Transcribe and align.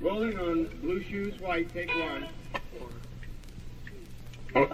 Rolling 0.00 0.38
on 0.38 0.64
blue 0.82 1.02
shoes, 1.02 1.38
white, 1.40 1.72
take 1.72 1.88
one. 1.88 2.28
Uh, 4.54 4.66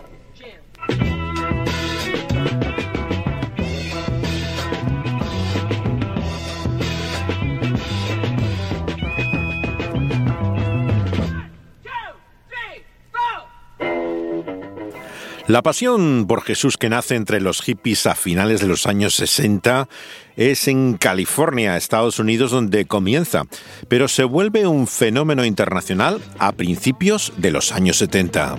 La 15.50 15.62
pasión 15.62 16.26
por 16.28 16.42
Jesús 16.42 16.76
que 16.76 16.88
nace 16.88 17.16
entre 17.16 17.40
los 17.40 17.60
hippies 17.60 18.06
a 18.06 18.14
finales 18.14 18.60
de 18.60 18.68
los 18.68 18.86
años 18.86 19.16
60 19.16 19.88
es 20.36 20.68
en 20.68 20.96
California, 20.96 21.76
Estados 21.76 22.20
Unidos, 22.20 22.52
donde 22.52 22.84
comienza, 22.84 23.42
pero 23.88 24.06
se 24.06 24.22
vuelve 24.22 24.68
un 24.68 24.86
fenómeno 24.86 25.44
internacional 25.44 26.20
a 26.38 26.52
principios 26.52 27.32
de 27.36 27.50
los 27.50 27.72
años 27.72 27.96
70. 27.96 28.58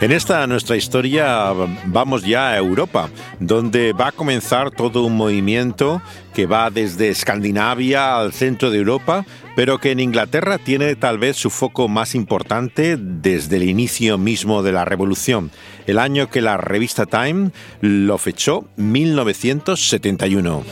En 0.00 0.12
esta 0.12 0.46
nuestra 0.46 0.76
historia 0.76 1.52
vamos 1.86 2.24
ya 2.24 2.50
a 2.50 2.56
Europa, 2.56 3.08
donde 3.40 3.92
va 3.92 4.08
a 4.08 4.12
comenzar 4.12 4.70
todo 4.70 5.04
un 5.04 5.16
movimiento 5.16 6.00
que 6.34 6.46
va 6.46 6.70
desde 6.70 7.08
Escandinavia 7.08 8.16
al 8.16 8.32
centro 8.32 8.70
de 8.70 8.78
Europa, 8.78 9.26
pero 9.58 9.78
que 9.78 9.90
en 9.90 9.98
Inglaterra 9.98 10.56
tiene 10.58 10.94
tal 10.94 11.18
vez 11.18 11.36
su 11.36 11.50
foco 11.50 11.88
más 11.88 12.14
importante 12.14 12.96
desde 12.96 13.56
el 13.56 13.64
inicio 13.64 14.16
mismo 14.16 14.62
de 14.62 14.70
la 14.70 14.84
revolución, 14.84 15.50
el 15.88 15.98
año 15.98 16.30
que 16.30 16.40
la 16.40 16.58
revista 16.58 17.06
Time 17.06 17.50
lo 17.80 18.18
fechó 18.18 18.68
1971. 18.76 20.62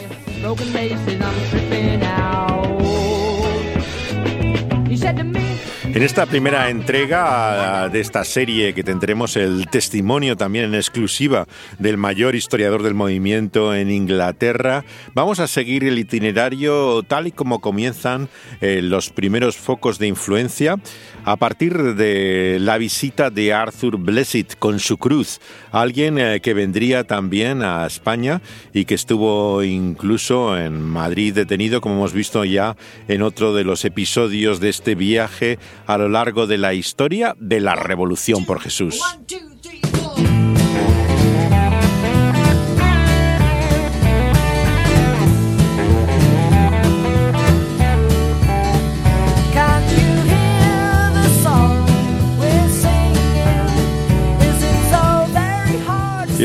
En 5.97 6.03
esta 6.03 6.27
primera 6.27 6.69
entrega 6.69 7.89
de 7.89 8.01
esta 8.01 8.23
serie 8.23 8.75
que 8.75 8.85
tendremos 8.85 9.35
el 9.35 9.67
testimonio 9.71 10.37
también 10.37 10.67
en 10.67 10.75
exclusiva 10.75 11.47
del 11.79 11.97
mayor 11.97 12.35
historiador 12.35 12.83
del 12.83 12.93
movimiento 12.93 13.75
en 13.75 13.91
Inglaterra, 13.91 14.85
vamos 15.15 15.41
a 15.41 15.47
seguir 15.47 15.85
el 15.85 15.99
itinerario 15.99 17.03
tal 17.03 17.29
y 17.29 17.33
como 17.33 17.63
comienzan 17.63 18.29
eh, 18.61 18.83
los 18.83 19.09
primeros 19.09 19.57
focos 19.57 19.99
de 19.99 20.07
influencia 20.07 20.77
a 21.25 21.37
partir 21.37 21.95
de 21.95 22.59
la 22.61 22.77
visita 22.77 23.31
de 23.31 23.55
Arthur 23.55 23.97
Blessed 23.97 24.49
con 24.59 24.79
su 24.81 24.99
cruz, 24.99 25.41
alguien 25.73 26.19
eh, 26.19 26.41
que 26.41 26.53
vendría 26.53 27.05
también 27.05 27.63
a 27.63 27.87
España 27.87 28.43
y 28.75 28.85
que 28.85 28.95
estuvo 28.95 29.63
incluso 29.63 30.59
en 30.59 30.83
Madrid 30.83 31.35
detenido, 31.35 31.81
como 31.81 31.97
hemos 31.97 32.13
visto 32.13 32.45
ya 32.45 32.77
en 33.09 33.23
otro 33.23 33.55
de 33.55 33.65
los 33.65 33.87
episodios 33.87 34.61
de 34.61 34.69
este 34.69 34.95
viaje 34.95 35.59
a 35.87 35.99
lo 35.99 36.09
largo 36.09 36.47
de 36.47 36.59
la 36.59 36.75
historia 36.75 37.35
de 37.39 37.61
la 37.61 37.75
Revolución 37.75 38.45
por 38.45 38.61
Jesús. 38.61 39.01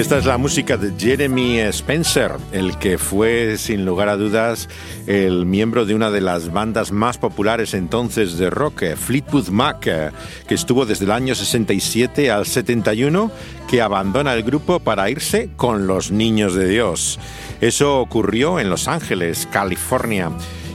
Esta 0.01 0.17
es 0.17 0.25
la 0.25 0.39
música 0.39 0.77
de 0.77 0.93
Jeremy 0.97 1.59
Spencer, 1.59 2.31
el 2.51 2.79
que 2.79 2.97
fue 2.97 3.57
sin 3.59 3.85
lugar 3.85 4.09
a 4.09 4.17
dudas 4.17 4.67
el 5.05 5.45
miembro 5.45 5.85
de 5.85 5.93
una 5.93 6.09
de 6.09 6.21
las 6.21 6.51
bandas 6.51 6.91
más 6.91 7.19
populares 7.19 7.75
entonces 7.75 8.39
de 8.39 8.49
rock, 8.49 8.95
Fleetwood 8.95 9.49
Mac, 9.49 9.81
que 9.81 10.55
estuvo 10.55 10.87
desde 10.87 11.05
el 11.05 11.11
año 11.11 11.35
67 11.35 12.31
al 12.31 12.47
71, 12.47 13.31
que 13.69 13.83
abandona 13.83 14.33
el 14.33 14.41
grupo 14.41 14.79
para 14.79 15.07
irse 15.11 15.51
con 15.55 15.85
los 15.85 16.09
Niños 16.09 16.55
de 16.55 16.67
Dios. 16.67 17.19
Eso 17.61 17.99
ocurrió 17.99 18.59
en 18.59 18.71
Los 18.71 18.87
Ángeles, 18.87 19.47
California. 19.51 20.31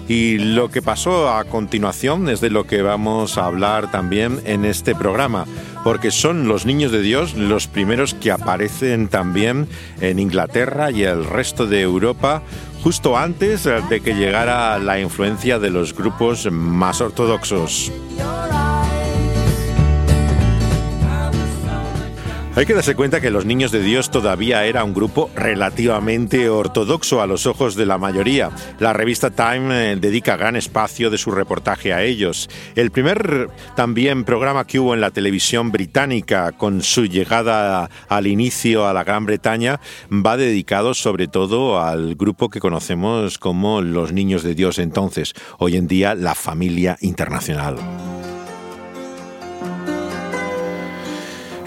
Y 0.09 0.39
lo 0.39 0.71
que 0.71 0.83
pasó 0.83 1.31
a 1.31 1.45
continuación 1.45 2.29
es 2.29 2.41
de 2.41 2.51
lo 2.51 2.67
que 2.67 2.83
vamos 2.83 3.39
a 3.39 3.47
hablar 3.47 3.91
también 3.91 4.41
en 4.45 4.65
este 4.65 4.95
programa, 4.95 5.47
porque 5.83 6.11
son 6.11 6.47
los 6.47 6.65
niños 6.65 6.93
de 6.93 7.01
Dios 7.01 7.35
los 7.35 7.67
primeros 7.67 8.15
que 8.15 8.31
aparecen 8.31 9.09
también 9.09 9.69
en 10.01 10.19
Inglaterra 10.19 10.91
y 10.93 11.03
el 11.03 11.25
resto 11.25 11.67
de 11.67 11.81
Europa 11.81 12.43
justo 12.83 13.17
antes 13.17 13.65
de 13.65 14.01
que 14.01 14.15
llegara 14.15 14.79
la 14.79 15.01
influencia 15.01 15.59
de 15.59 15.71
los 15.71 15.93
grupos 15.93 16.49
más 16.53 17.01
ortodoxos. 17.01 17.91
Hay 22.57 22.65
que 22.65 22.73
darse 22.73 22.95
cuenta 22.95 23.21
que 23.21 23.31
los 23.31 23.45
Niños 23.45 23.71
de 23.71 23.83
Dios 23.83 24.11
todavía 24.11 24.65
era 24.65 24.83
un 24.83 24.95
grupo 24.95 25.29
relativamente 25.37 26.49
ortodoxo 26.49 27.21
a 27.21 27.27
los 27.27 27.45
ojos 27.45 27.75
de 27.75 27.85
la 27.85 27.99
mayoría. 27.99 28.51
La 28.79 28.95
revista 28.95 29.29
Time 29.29 29.93
eh, 29.93 29.97
dedica 29.97 30.39
gran 30.39 30.57
espacio 30.57 31.11
de 31.11 31.19
su 31.19 31.33
reportaje 31.33 31.93
a 31.93 32.03
ellos. 32.03 32.49
El 32.75 32.91
primer 32.91 33.51
también 33.75 34.25
programa 34.25 34.67
que 34.67 34.81
hubo 34.81 34.95
en 34.95 35.03
la 35.03 35.11
televisión 35.11 35.71
británica 35.71 36.53
con 36.53 36.81
su 36.81 37.05
llegada 37.05 37.91
al 38.09 38.27
inicio 38.27 38.89
a 38.89 38.95
la 38.95 39.05
Gran 39.05 39.27
Bretaña 39.27 39.79
va 40.11 40.39
dedicado 40.39 40.95
sobre 40.95 41.29
todo 41.29 41.79
al 41.79 42.15
grupo 42.15 42.49
que 42.49 42.61
conocemos 42.61 43.37
como 43.37 43.83
los 43.83 44.13
Niños 44.13 44.43
de 44.43 44.55
Dios 44.55 44.79
entonces, 44.79 45.35
hoy 45.59 45.77
en 45.77 45.89
día 45.89 46.15
la 46.15 46.35
familia 46.35 46.97
internacional. 47.03 47.77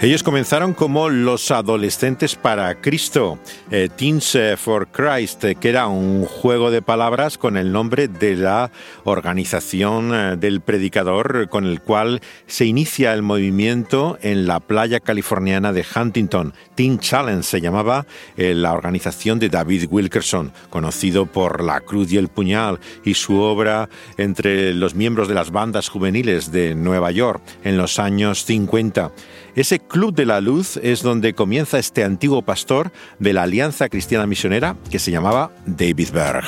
Ellos 0.02 0.22
comenzaron 0.22 0.72
como 0.72 1.10
los 1.10 1.50
adolescentes 1.50 2.34
para 2.34 2.74
Cristo, 2.80 3.38
eh, 3.70 3.90
Teens 3.94 4.34
eh, 4.34 4.56
for 4.56 4.88
Christ, 4.88 5.44
que 5.60 5.68
era 5.68 5.88
un 5.88 6.24
juego 6.24 6.70
de 6.70 6.80
palabras 6.80 7.36
con 7.36 7.58
el 7.58 7.70
nombre 7.70 8.08
de 8.08 8.34
la 8.34 8.70
organización 9.04 10.14
eh, 10.14 10.36
del 10.38 10.62
predicador 10.62 11.50
con 11.50 11.66
el 11.66 11.82
cual 11.82 12.22
se 12.46 12.64
inicia 12.64 13.12
el 13.12 13.20
movimiento 13.20 14.18
en 14.22 14.46
la 14.46 14.60
playa 14.60 15.00
californiana 15.00 15.74
de 15.74 15.84
Huntington. 15.94 16.54
Teen 16.74 16.98
Challenge 16.98 17.42
se 17.42 17.60
llamaba 17.60 18.06
la 18.36 18.72
organización 18.72 19.38
de 19.38 19.50
David 19.50 19.88
Wilkerson, 19.90 20.50
conocido 20.70 21.26
por 21.26 21.62
La 21.62 21.82
Cruz 21.82 22.10
y 22.10 22.16
el 22.16 22.28
Puñal 22.28 22.80
y 23.04 23.12
su 23.12 23.38
obra 23.38 23.90
entre 24.16 24.72
los 24.72 24.94
miembros 24.94 25.28
de 25.28 25.34
las 25.34 25.50
bandas 25.50 25.90
juveniles 25.90 26.50
de 26.50 26.74
Nueva 26.74 27.10
York 27.10 27.42
en 27.64 27.76
los 27.76 27.98
años 27.98 28.46
50. 28.46 29.12
Ese 29.60 29.78
Club 29.78 30.14
de 30.14 30.24
la 30.24 30.40
Luz 30.40 30.78
es 30.78 31.02
donde 31.02 31.34
comienza 31.34 31.78
este 31.78 32.02
antiguo 32.02 32.40
pastor 32.40 32.92
de 33.18 33.34
la 33.34 33.42
Alianza 33.42 33.90
Cristiana 33.90 34.26
Misionera 34.26 34.74
que 34.90 34.98
se 34.98 35.10
llamaba 35.10 35.50
David 35.66 36.12
Berg. 36.14 36.46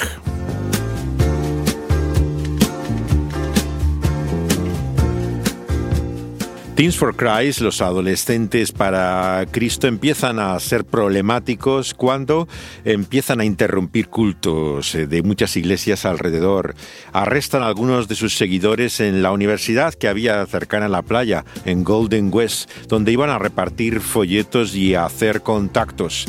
Teens 6.75 6.97
for 6.97 7.15
Christ, 7.15 7.61
los 7.61 7.83
adolescentes 7.83 8.73
para 8.73 9.45
Cristo, 9.51 9.89
empiezan 9.89 10.39
a 10.39 10.59
ser 10.59 10.87
problemáticos 10.87 11.93
cuando 11.93 12.49
empiezan 12.87 13.41
a 13.41 13.45
interrumpir 13.45 14.09
cultos 14.09 14.95
eh, 14.95 15.07
de 15.07 15.23
muchas 15.23 15.55
iglesias 15.59 16.07
alrededor. 16.07 16.75
Arrestan 17.13 17.63
a 17.63 17.67
algunos 17.67 18.09
de 18.09 18.15
sus 18.15 18.39
seguidores 18.39 19.01
en 19.01 19.23
la 19.23 19.33
universidad 19.33 19.93
que 19.93 20.09
había 20.09 20.47
cercana 20.47 20.87
a 20.87 20.89
la 20.89 21.03
playa, 21.03 21.45
en 21.67 21.85
Golden 21.85 22.31
West, 22.33 22.71
donde 22.89 23.13
iban 23.13 23.29
a 23.29 23.39
repartir 23.39 24.01
folletos 24.01 24.75
y 24.75 24.95
a 24.95 25.05
hacer 25.05 25.43
contactos. 25.43 26.27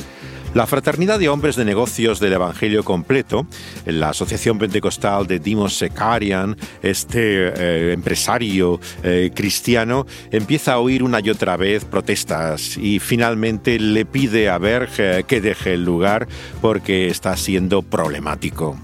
La 0.54 0.68
Fraternidad 0.68 1.18
de 1.18 1.30
Hombres 1.30 1.56
de 1.56 1.66
Negocios 1.66 2.20
del 2.20 2.34
Evangelio 2.34 2.84
Completo, 2.84 3.48
la 3.88 4.10
Asociación 4.10 4.60
Pentecostal 4.60 5.26
de 5.26 5.40
Dimos 5.40 5.76
Secarian, 5.76 6.56
este 6.84 7.48
eh, 7.48 7.94
empresario 7.94 8.80
eh, 9.02 9.32
cristiano, 9.34 10.06
empieza 10.30 10.74
a 10.74 10.80
oír 10.80 11.02
una 11.02 11.22
y 11.22 11.32
otra 11.32 11.58
vez 11.58 11.86
protestas 11.86 12.78
y 12.78 13.00
finalmente 13.00 13.80
le 13.80 14.06
pide 14.06 14.48
a 14.48 14.60
Berg 14.60 14.92
eh, 15.00 15.24
que 15.28 15.42
deje 15.42 15.74
el 15.74 15.86
lugar 15.86 16.28
porque 16.62 17.08
está 17.08 17.36
siendo 17.36 17.82
problemático. 17.82 18.78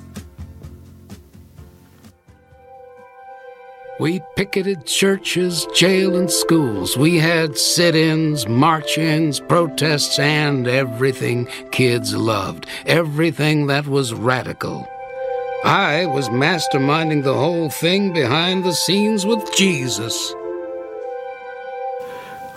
We 3.99 4.21
picketed 4.37 4.85
churches, 4.85 5.67
jail, 5.75 6.15
and 6.15 6.31
schools. 6.31 6.95
We 6.95 7.17
had 7.17 7.57
sit 7.57 7.95
ins, 7.95 8.47
march 8.47 8.97
ins, 8.97 9.41
protests, 9.41 10.17
and 10.17 10.67
everything 10.67 11.47
kids 11.71 12.15
loved. 12.15 12.65
Everything 12.85 13.67
that 13.67 13.87
was 13.87 14.13
radical. 14.13 14.87
I 15.65 16.05
was 16.05 16.29
masterminding 16.29 17.23
the 17.23 17.33
whole 17.33 17.69
thing 17.69 18.13
behind 18.13 18.63
the 18.63 18.71
scenes 18.71 19.25
with 19.25 19.53
Jesus. 19.53 20.33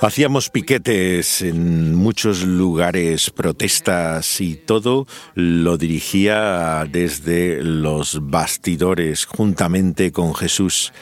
Hacíamos 0.04 0.50
piquetes 0.50 1.42
en 1.42 1.94
muchos 1.94 2.42
lugares, 2.42 3.30
protestas 3.30 4.40
y 4.40 4.56
todo 4.56 5.06
lo 5.36 5.78
dirigía 5.78 6.84
desde 6.90 7.62
los 7.62 8.18
bastidores 8.28 9.26
juntamente 9.26 10.10
con 10.10 10.34
Jesús. 10.34 10.92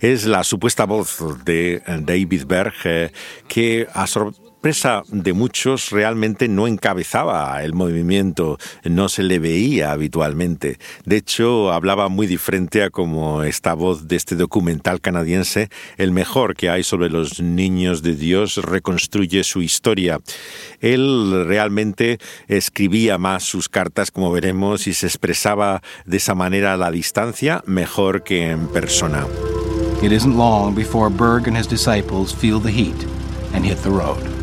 Es 0.00 0.26
la 0.26 0.44
supuesta 0.44 0.84
voz 0.84 1.20
de 1.46 1.82
David 2.02 2.44
Berg 2.46 2.74
eh, 2.84 3.12
que 3.48 3.88
a 3.94 4.06
sorpresa 4.60 5.04
de 5.08 5.32
muchos 5.32 5.88
realmente 5.88 6.46
no 6.46 6.66
encabezaba 6.66 7.64
el 7.64 7.72
movimiento, 7.72 8.58
no 8.84 9.08
se 9.08 9.22
le 9.22 9.38
veía 9.38 9.90
habitualmente. 9.90 10.78
De 11.06 11.16
hecho, 11.16 11.72
hablaba 11.72 12.10
muy 12.10 12.26
diferente 12.26 12.82
a 12.82 12.90
como 12.90 13.42
esta 13.42 13.72
voz 13.72 14.06
de 14.06 14.16
este 14.16 14.36
documental 14.36 15.00
canadiense, 15.00 15.70
el 15.96 16.12
mejor 16.12 16.56
que 16.56 16.68
hay 16.68 16.82
sobre 16.82 17.08
los 17.08 17.40
niños 17.40 18.02
de 18.02 18.14
Dios, 18.14 18.56
reconstruye 18.56 19.44
su 19.44 19.62
historia. 19.62 20.20
Él 20.80 21.46
realmente 21.46 22.18
escribía 22.46 23.16
más 23.16 23.44
sus 23.44 23.70
cartas, 23.70 24.10
como 24.10 24.30
veremos, 24.30 24.86
y 24.86 24.92
se 24.92 25.06
expresaba 25.06 25.80
de 26.04 26.18
esa 26.18 26.34
manera 26.34 26.74
a 26.74 26.76
la 26.76 26.90
distancia 26.90 27.62
mejor 27.64 28.24
que 28.24 28.50
en 28.50 28.68
persona. 28.68 29.26
It 30.02 30.12
isn't 30.12 30.36
long 30.36 30.74
before 30.74 31.08
Berg 31.08 31.48
and 31.48 31.56
his 31.56 31.66
disciples 31.66 32.30
feel 32.30 32.60
the 32.60 32.70
heat 32.70 33.06
and 33.54 33.64
hit 33.64 33.78
the 33.78 33.90
road. 33.90 34.39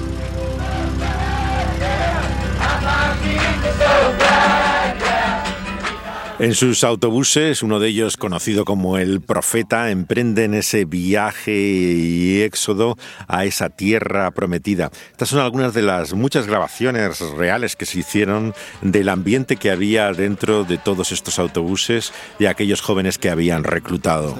En 6.39 6.53
sus 6.53 6.83
autobuses, 6.83 7.63
uno 7.63 7.79
de 7.79 7.87
ellos 7.87 8.15
conocido 8.15 8.63
como 8.63 8.99
el 8.99 9.21
Profeta, 9.21 9.89
emprenden 9.89 10.53
ese 10.53 10.85
viaje 10.85 11.51
y 11.51 12.41
éxodo 12.43 12.95
a 13.27 13.45
esa 13.45 13.69
tierra 13.69 14.29
prometida. 14.29 14.91
Estas 15.11 15.29
son 15.29 15.39
algunas 15.39 15.73
de 15.73 15.81
las 15.81 16.13
muchas 16.13 16.45
grabaciones 16.45 17.19
reales 17.31 17.75
que 17.75 17.87
se 17.87 17.99
hicieron 17.99 18.53
del 18.81 19.09
ambiente 19.09 19.57
que 19.57 19.71
había 19.71 20.13
dentro 20.13 20.63
de 20.63 20.77
todos 20.77 21.11
estos 21.11 21.39
autobuses 21.39 22.13
y 22.37 22.45
aquellos 22.45 22.81
jóvenes 22.81 23.17
que 23.17 23.31
habían 23.31 23.63
reclutado. 23.63 24.37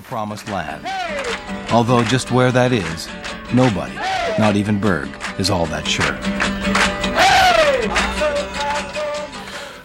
Although 1.72 2.04
just 2.04 2.32
where 2.32 2.52
that 2.52 2.72
is, 2.72 3.10
nobody, 3.52 3.94
not 4.40 4.56
even 4.56 4.80
Berg, 4.80 5.10
is 5.38 5.50
all 5.50 5.66
that 5.68 5.86
sure. 5.86 6.16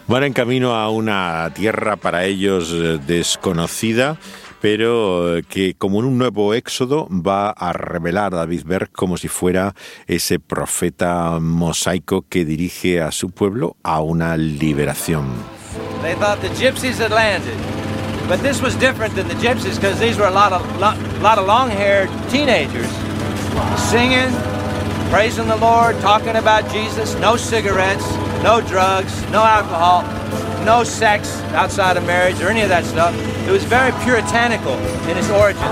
Van 0.07 0.23
en 0.23 0.33
camino 0.33 0.75
a 0.75 0.89
una 0.89 1.49
tierra 1.53 1.95
para 1.95 2.25
ellos 2.25 2.71
eh, 2.73 2.99
desconocida, 3.07 4.17
pero 4.59 5.37
eh, 5.37 5.43
que 5.43 5.75
como 5.75 5.99
en 5.99 6.05
un 6.05 6.17
nuevo 6.17 6.53
éxodo 6.53 7.07
va 7.09 7.51
a 7.51 7.71
revelar 7.71 8.33
a 8.33 8.37
David 8.37 8.63
Berg 8.65 8.91
como 8.91 9.15
si 9.15 9.29
fuera 9.29 9.73
ese 10.05 10.39
profeta 10.39 11.39
mosaico 11.39 12.25
que 12.27 12.43
dirige 12.43 13.01
a 13.01 13.11
su 13.11 13.31
pueblo 13.31 13.77
a 13.81 14.01
una 14.01 14.35
liberación. 14.35 15.25
They 16.01 16.15
thought 16.15 16.41
the 16.41 16.49
gypsies 16.49 16.99
had 16.99 17.11
landed. 17.11 17.55
But 18.27 18.41
this 18.41 18.61
was 18.61 18.75
different 18.75 19.15
than 19.15 19.27
the 19.27 19.35
gypsies 19.35 19.75
because 19.75 19.99
these 19.99 20.17
were 20.17 20.27
a 20.27 20.31
lot 20.31 20.53
of, 20.53 20.61
lot, 20.79 20.97
lot 21.21 21.37
of 21.37 21.45
long-haired 21.45 22.09
teenagers 22.29 22.89
singing, 23.89 24.31
praising 25.09 25.47
the 25.47 25.57
Lord, 25.57 25.99
talking 26.01 26.35
about 26.35 26.69
Jesus, 26.71 27.15
no 27.19 27.35
cigarettes, 27.35 28.05
no 28.43 28.59
drugs, 28.59 29.13
no 29.31 29.41
alcohol, 29.41 30.03
no 30.65 30.83
sex 30.83 31.41
outside 31.53 31.95
of 31.95 32.05
marriage 32.05 32.41
or 32.41 32.49
any 32.49 32.61
of 32.61 32.69
that 32.69 32.83
stuff. 32.83 33.15
It 33.47 33.51
was 33.51 33.63
very 33.63 33.93
puritanical 34.03 34.73
in 35.09 35.17
its 35.17 35.29
origins. 35.29 35.63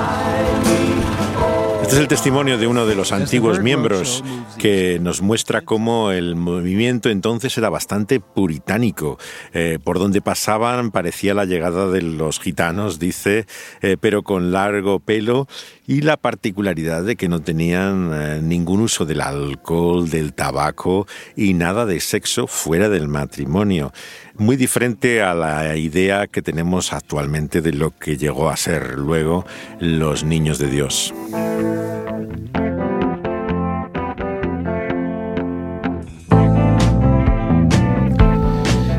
Este 1.82 1.96
es 1.96 2.00
el 2.00 2.08
testimonio 2.08 2.58
de 2.58 2.68
uno 2.68 2.86
de 2.86 2.96
los 2.96 3.12
antiguos 3.12 3.60
miembros 3.60 4.24
que 4.58 4.98
nos 5.02 5.22
muestra 5.22 5.60
cómo 5.60 6.12
el 6.12 6.38
movimiento 6.38 7.10
entonces 7.10 7.58
era 7.58 7.70
bastante 7.70 8.22
puritánico. 8.22 9.18
Eh, 9.52 9.78
por 9.84 10.00
donde 10.00 10.22
pasaban 10.22 10.92
parecía 10.92 11.34
la 11.34 11.44
llegada 11.44 11.88
de 11.88 12.02
los 12.02 12.40
gitanos, 12.40 12.98
dice, 12.98 13.46
eh, 13.82 13.98
pero 14.00 14.24
con 14.24 14.54
largo 14.54 15.00
pelo 15.00 15.50
y 15.92 16.00
la 16.00 16.16
particularidad 16.16 17.04
de 17.04 17.18
que 17.18 17.28
no 17.28 17.42
tenían 17.42 18.12
eh, 18.14 18.40
ningún 18.42 18.80
uso 18.80 19.06
del 19.06 19.20
alcohol, 19.20 20.10
del 20.10 20.32
tabaco 20.32 21.06
y 21.36 21.54
nada 21.54 21.86
de 21.86 22.00
sexo 22.00 22.48
fuera 22.48 22.88
del 22.88 23.10
matrimonio. 23.10 23.92
Muy 24.38 24.56
diferente 24.56 25.22
a 25.22 25.34
la 25.34 25.76
idea 25.76 26.28
que 26.28 26.42
tenemos 26.42 26.94
actualmente 26.94 27.60
de 27.60 27.74
lo 27.74 27.92
que 27.92 28.16
llegó 28.16 28.50
a 28.50 28.56
ser 28.56 28.98
luego 28.98 29.46
los 29.82 30.24
niños 30.24 30.60
de 30.60 30.70
Dios. 30.70 31.14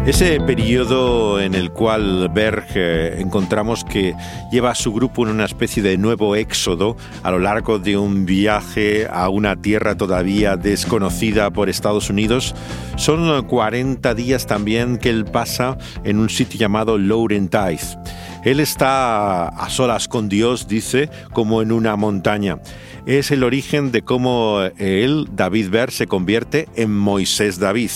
Ese 0.04 0.40
periodo 0.40 1.40
en 1.40 1.54
el 1.54 1.70
cual 1.70 2.28
Berg 2.34 2.66
eh, 2.74 3.20
encontramos 3.20 3.84
que 3.84 4.16
lleva 4.50 4.72
a 4.72 4.74
su 4.74 4.92
grupo 4.92 5.24
en 5.24 5.30
una 5.30 5.44
especie 5.44 5.80
de 5.80 5.96
nuevo 5.96 6.34
éxodo 6.34 6.96
a 7.22 7.30
lo 7.30 7.38
largo 7.38 7.78
de 7.78 7.96
un 7.96 8.26
viaje 8.26 9.06
a 9.08 9.28
una 9.28 9.54
tierra 9.54 9.96
todavía 9.96 10.56
desconocida 10.56 11.52
por 11.52 11.68
Estados 11.68 12.10
Unidos, 12.10 12.52
son 12.96 13.46
40 13.46 14.12
días 14.14 14.44
también 14.48 14.98
que 14.98 15.08
él 15.08 15.24
pasa 15.24 15.78
en 16.02 16.18
un 16.18 16.30
sitio 16.30 16.58
llamado 16.58 16.98
Laurentides. 16.98 17.96
Él 18.44 18.58
está 18.58 19.46
a 19.46 19.70
solas 19.70 20.08
con 20.08 20.28
Dios, 20.28 20.66
dice, 20.66 21.10
como 21.32 21.62
en 21.62 21.70
una 21.70 21.94
montaña 21.94 22.58
es 23.06 23.30
el 23.30 23.42
origen 23.42 23.90
de 23.90 24.02
cómo 24.02 24.60
él, 24.78 25.28
David 25.32 25.70
Ver, 25.70 25.90
se 25.90 26.06
convierte 26.06 26.68
en 26.76 26.96
Moisés 26.96 27.58
David, 27.58 27.90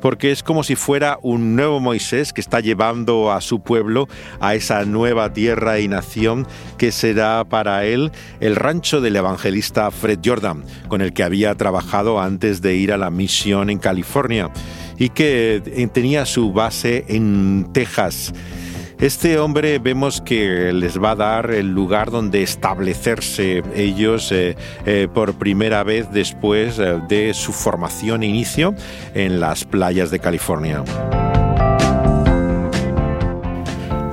porque 0.00 0.30
es 0.30 0.42
como 0.42 0.62
si 0.62 0.76
fuera 0.76 1.18
un 1.22 1.56
nuevo 1.56 1.80
Moisés 1.80 2.32
que 2.32 2.40
está 2.40 2.60
llevando 2.60 3.32
a 3.32 3.40
su 3.40 3.60
pueblo 3.60 4.08
a 4.40 4.54
esa 4.54 4.84
nueva 4.84 5.32
tierra 5.32 5.80
y 5.80 5.88
nación 5.88 6.46
que 6.78 6.92
será 6.92 7.44
para 7.44 7.84
él 7.84 8.12
el 8.40 8.56
rancho 8.56 9.00
del 9.00 9.16
evangelista 9.16 9.90
Fred 9.90 10.20
Jordan, 10.24 10.64
con 10.88 11.00
el 11.00 11.12
que 11.12 11.24
había 11.24 11.54
trabajado 11.54 12.20
antes 12.20 12.62
de 12.62 12.76
ir 12.76 12.92
a 12.92 12.98
la 12.98 13.10
misión 13.10 13.70
en 13.70 13.78
California 13.78 14.50
y 14.98 15.08
que 15.08 15.90
tenía 15.92 16.24
su 16.26 16.52
base 16.52 17.04
en 17.08 17.68
Texas. 17.72 18.32
Este 18.98 19.38
hombre 19.38 19.78
vemos 19.78 20.20
que 20.20 20.72
les 20.72 21.02
va 21.02 21.12
a 21.12 21.16
dar 21.16 21.50
el 21.50 21.72
lugar 21.72 22.10
donde 22.10 22.42
establecerse 22.42 23.62
ellos 23.74 24.30
eh, 24.30 24.56
eh, 24.86 25.08
por 25.12 25.34
primera 25.34 25.82
vez 25.82 26.10
después 26.12 26.78
eh, 26.78 27.00
de 27.08 27.34
su 27.34 27.52
formación 27.52 28.22
e 28.22 28.26
inicio 28.26 28.74
en 29.14 29.40
las 29.40 29.64
playas 29.64 30.10
de 30.10 30.20
California. 30.20 30.84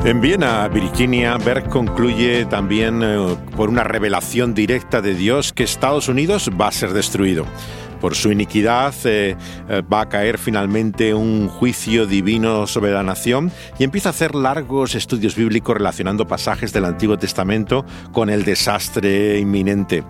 En 0.06 0.22
Viena, 0.22 0.68
Virginia, 0.70 1.38
Berg 1.38 1.68
concluye 1.70 2.46
también 2.46 3.04
por 3.56 3.70
una 3.70 3.84
revelación 3.84 4.54
directa 4.54 5.02
de 5.02 5.14
Dios 5.14 5.52
que 5.52 5.64
Estados 5.64 6.08
Unidos 6.08 6.50
va 6.60 6.70
a 6.70 6.72
ser 6.72 6.94
destruido 6.94 7.46
por 8.00 8.16
su 8.16 8.32
iniquidad 8.32 8.94
eh, 9.06 9.36
eh, 9.70 9.82
va 9.82 10.02
a 10.02 10.10
caer 10.10 10.38
finalmente 10.38 11.14
un 11.14 11.48
juicio 11.48 12.06
divino 12.06 12.68
sobre 12.68 12.92
la 12.92 13.04
nación 13.04 13.52
y 13.78 13.84
empieza 13.84 14.10
a 14.10 14.12
hacer 14.12 14.36
largos 14.36 14.96
estudios 14.96 15.36
bíblicos 15.36 15.76
relacionando 15.76 16.28
pasajes 16.28 16.74
del 16.74 16.86
Antiguo 16.86 17.18
Testamento 17.18 17.86
con 18.12 18.30
el 18.30 18.44
desastre 18.44 19.40
inminente. 19.40 20.04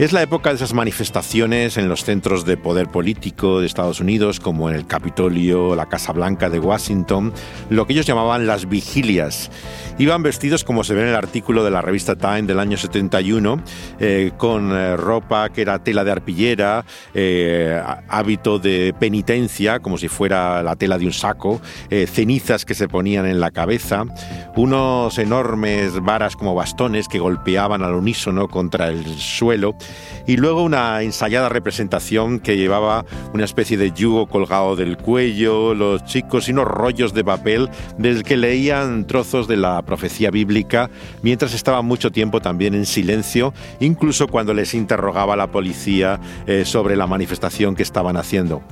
Es 0.00 0.14
la 0.14 0.22
época 0.22 0.48
de 0.48 0.56
esas 0.56 0.72
manifestaciones 0.72 1.76
en 1.76 1.90
los 1.90 2.04
centros 2.04 2.46
de 2.46 2.56
poder 2.56 2.88
político 2.88 3.60
de 3.60 3.66
Estados 3.66 4.00
Unidos, 4.00 4.40
como 4.40 4.70
en 4.70 4.74
el 4.74 4.86
Capitolio, 4.86 5.76
la 5.76 5.90
Casa 5.90 6.14
Blanca 6.14 6.48
de 6.48 6.58
Washington, 6.58 7.34
lo 7.68 7.86
que 7.86 7.92
ellos 7.92 8.06
llamaban 8.06 8.46
las 8.46 8.66
vigilias. 8.66 9.50
Iban 9.98 10.22
vestidos, 10.22 10.64
como 10.64 10.84
se 10.84 10.94
ve 10.94 11.02
en 11.02 11.08
el 11.08 11.16
artículo 11.16 11.62
de 11.64 11.70
la 11.70 11.82
revista 11.82 12.16
Time 12.16 12.44
del 12.44 12.60
año 12.60 12.78
71, 12.78 13.62
eh, 13.98 14.32
con 14.38 14.72
eh, 14.72 14.96
ropa 14.96 15.50
que 15.50 15.60
era 15.60 15.84
tela 15.84 16.02
de 16.02 16.12
arpillera, 16.12 16.86
eh, 17.12 17.78
hábito 18.08 18.58
de 18.58 18.94
penitencia, 18.98 19.80
como 19.80 19.98
si 19.98 20.08
fuera 20.08 20.62
la 20.62 20.76
tela 20.76 20.96
de 20.96 21.04
un 21.04 21.12
saco, 21.12 21.60
cenizas 21.90 22.64
que 22.64 22.72
se 22.72 22.88
ponían 22.88 23.26
en 23.26 23.38
la 23.38 23.50
cabeza, 23.50 24.04
unos 24.56 25.18
enormes 25.18 26.00
varas 26.00 26.36
como 26.36 26.54
bastones 26.54 27.06
que 27.06 27.18
golpeaban 27.18 27.82
al 27.82 27.92
unísono 27.92 28.48
contra 28.48 28.88
el 28.88 29.04
suelo 29.18 29.74
y 30.26 30.36
luego 30.36 30.62
una 30.62 31.02
ensayada 31.02 31.48
representación 31.48 32.40
que 32.40 32.56
llevaba 32.56 33.04
una 33.32 33.44
especie 33.44 33.76
de 33.76 33.92
yugo 33.92 34.26
colgado 34.26 34.76
del 34.76 34.96
cuello, 34.96 35.74
los 35.74 36.04
chicos 36.04 36.48
y 36.48 36.52
unos 36.52 36.66
rollos 36.66 37.14
de 37.14 37.24
papel 37.24 37.68
del 37.98 38.22
que 38.22 38.36
leían 38.36 39.06
trozos 39.06 39.48
de 39.48 39.56
la 39.56 39.82
profecía 39.82 40.30
bíblica 40.30 40.90
mientras 41.22 41.54
estaban 41.54 41.84
mucho 41.84 42.10
tiempo 42.10 42.40
también 42.40 42.74
en 42.74 42.86
silencio, 42.86 43.52
incluso 43.80 44.28
cuando 44.28 44.54
les 44.54 44.74
interrogaba 44.74 45.36
la 45.36 45.50
policía 45.50 46.20
eh, 46.46 46.64
sobre 46.64 46.96
la 46.96 47.06
manifestación 47.06 47.74
que 47.74 47.82
estaban 47.82 48.16
haciendo. 48.16 48.62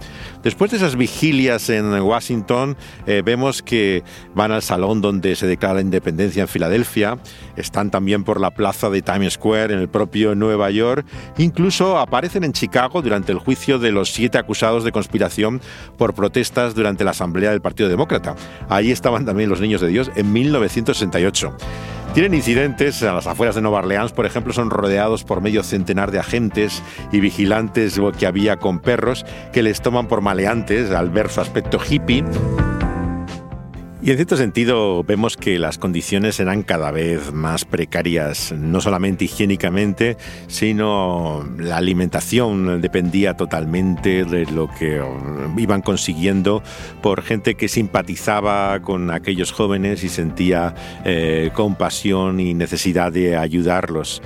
Después 0.43 0.71
de 0.71 0.77
esas 0.77 0.97
vigilias 0.97 1.69
en 1.69 1.93
Washington, 2.01 2.77
eh, 3.07 3.23
vemos 3.25 3.63
que 3.63 4.05
van 4.35 4.53
al 4.53 4.63
salón 4.63 5.01
donde 5.01 5.35
se 5.35 5.47
declara 5.47 5.75
la 5.75 5.81
independencia 5.81 6.43
en 6.43 6.49
Filadelfia, 6.49 7.19
están 7.57 7.91
también 7.91 8.25
por 8.25 8.41
la 8.41 8.53
plaza 8.53 8.91
de 8.91 9.03
Times 9.03 9.35
Square 9.35 9.75
en 9.75 9.81
el 9.81 9.89
propio 9.89 10.35
Nueva 10.35 10.71
York, 10.71 10.98
Incluso 11.39 11.99
aparecen 11.99 12.45
en 12.45 12.53
Chicago 12.53 13.03
durante 13.03 13.33
el 13.33 13.39
juicio 13.39 13.79
de 13.79 13.93
los 13.93 14.13
siete 14.13 14.39
acusados 14.39 14.85
de 14.85 14.93
conspiración 14.93 15.61
por 15.97 16.15
protestas 16.15 16.75
durante 16.75 17.05
la 17.05 17.11
Asamblea 17.11 17.51
del 17.51 17.61
Partido 17.61 17.89
Demócrata. 17.89 18.35
Allí 18.69 18.91
estaban 18.91 19.25
también 19.25 19.51
los 19.51 19.61
niños 19.61 19.81
de 19.81 19.89
Dios 19.89 20.11
en 20.17 20.33
1968. 20.33 21.57
Tienen 22.15 22.35
incidentes 22.35 23.03
a 23.03 23.13
las 23.13 23.27
afueras 23.27 23.55
de 23.55 23.63
Nueva 23.63 23.79
Orleans, 23.79 24.13
por 24.13 24.27
ejemplo, 24.27 24.53
son 24.53 24.71
rodeados 24.71 25.25
por 25.25 25.41
medio 25.41 25.63
centenar 25.63 26.11
de 26.11 26.19
agentes 26.19 26.83
y 27.13 27.21
vigilantes 27.21 28.01
que 28.19 28.27
había 28.27 28.57
con 28.57 28.81
perros 28.81 29.25
que 29.53 29.63
les 29.63 29.83
toman 29.83 30.09
por 30.09 30.21
maleantes 30.21 30.91
al 30.91 31.11
ver 31.11 31.29
su 31.29 31.41
aspecto 31.41 31.79
hippie. 31.79 32.25
Y 34.01 34.11
en 34.11 34.17
cierto 34.17 34.37
sentido 34.37 35.03
vemos 35.03 35.37
que 35.37 35.59
las 35.59 35.77
condiciones 35.77 36.39
eran 36.39 36.63
cada 36.63 36.93
vez 36.93 37.33
más 37.33 37.65
precarias, 37.65 38.53
no 38.53 38.81
solamente 38.81 39.25
higiénicamente, 39.25 40.17
sino 40.47 41.45
la 41.59 41.79
alimentación 41.79 42.81
dependía 42.81 43.35
totalmente 43.35 44.25
de 44.25 44.47
lo 44.47 44.69
que 44.69 45.03
iban 45.57 45.83
consiguiendo 45.83 46.63
por 47.03 47.23
gente 47.23 47.57
que 47.57 47.67
simpatizaba 47.67 48.81
con 48.83 49.11
aquellos 49.11 49.51
jóvenes 49.51 50.05
y 50.05 50.09
sentía 50.09 50.77
eh, 51.05 51.51
compasión 51.53 52.39
y 52.39 52.55
necesidad 52.55 53.11
de 53.11 53.37
ayudarlos. 53.37 54.23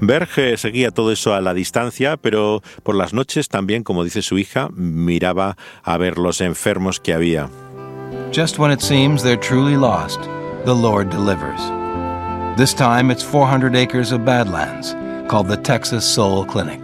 Berge 0.00 0.58
seguía 0.58 0.90
todo 0.90 1.12
eso 1.12 1.32
a 1.32 1.40
la 1.40 1.54
distancia, 1.54 2.18
pero 2.18 2.60
por 2.82 2.96
las 2.96 3.14
noches 3.14 3.48
también, 3.48 3.82
como 3.82 4.04
dice 4.04 4.20
su 4.20 4.36
hija, 4.36 4.68
miraba 4.74 5.56
a 5.82 5.96
ver 5.96 6.18
los 6.18 6.40
enfermos 6.40 7.00
que 7.00 7.14
había. 7.14 7.48
Just 8.32 8.58
when 8.58 8.70
it 8.70 8.80
seems 8.80 9.22
they're 9.22 9.36
truly 9.36 9.76
lost, 9.76 10.22
the 10.64 10.74
Lord 10.74 11.10
delivers. 11.10 11.60
This 12.56 12.72
time 12.72 13.10
it's 13.10 13.22
400 13.22 13.76
acres 13.76 14.10
of 14.10 14.24
Badlands, 14.24 14.94
called 15.30 15.48
the 15.48 15.58
Texas 15.58 16.06
Soul 16.06 16.46
Clinic. 16.46 16.80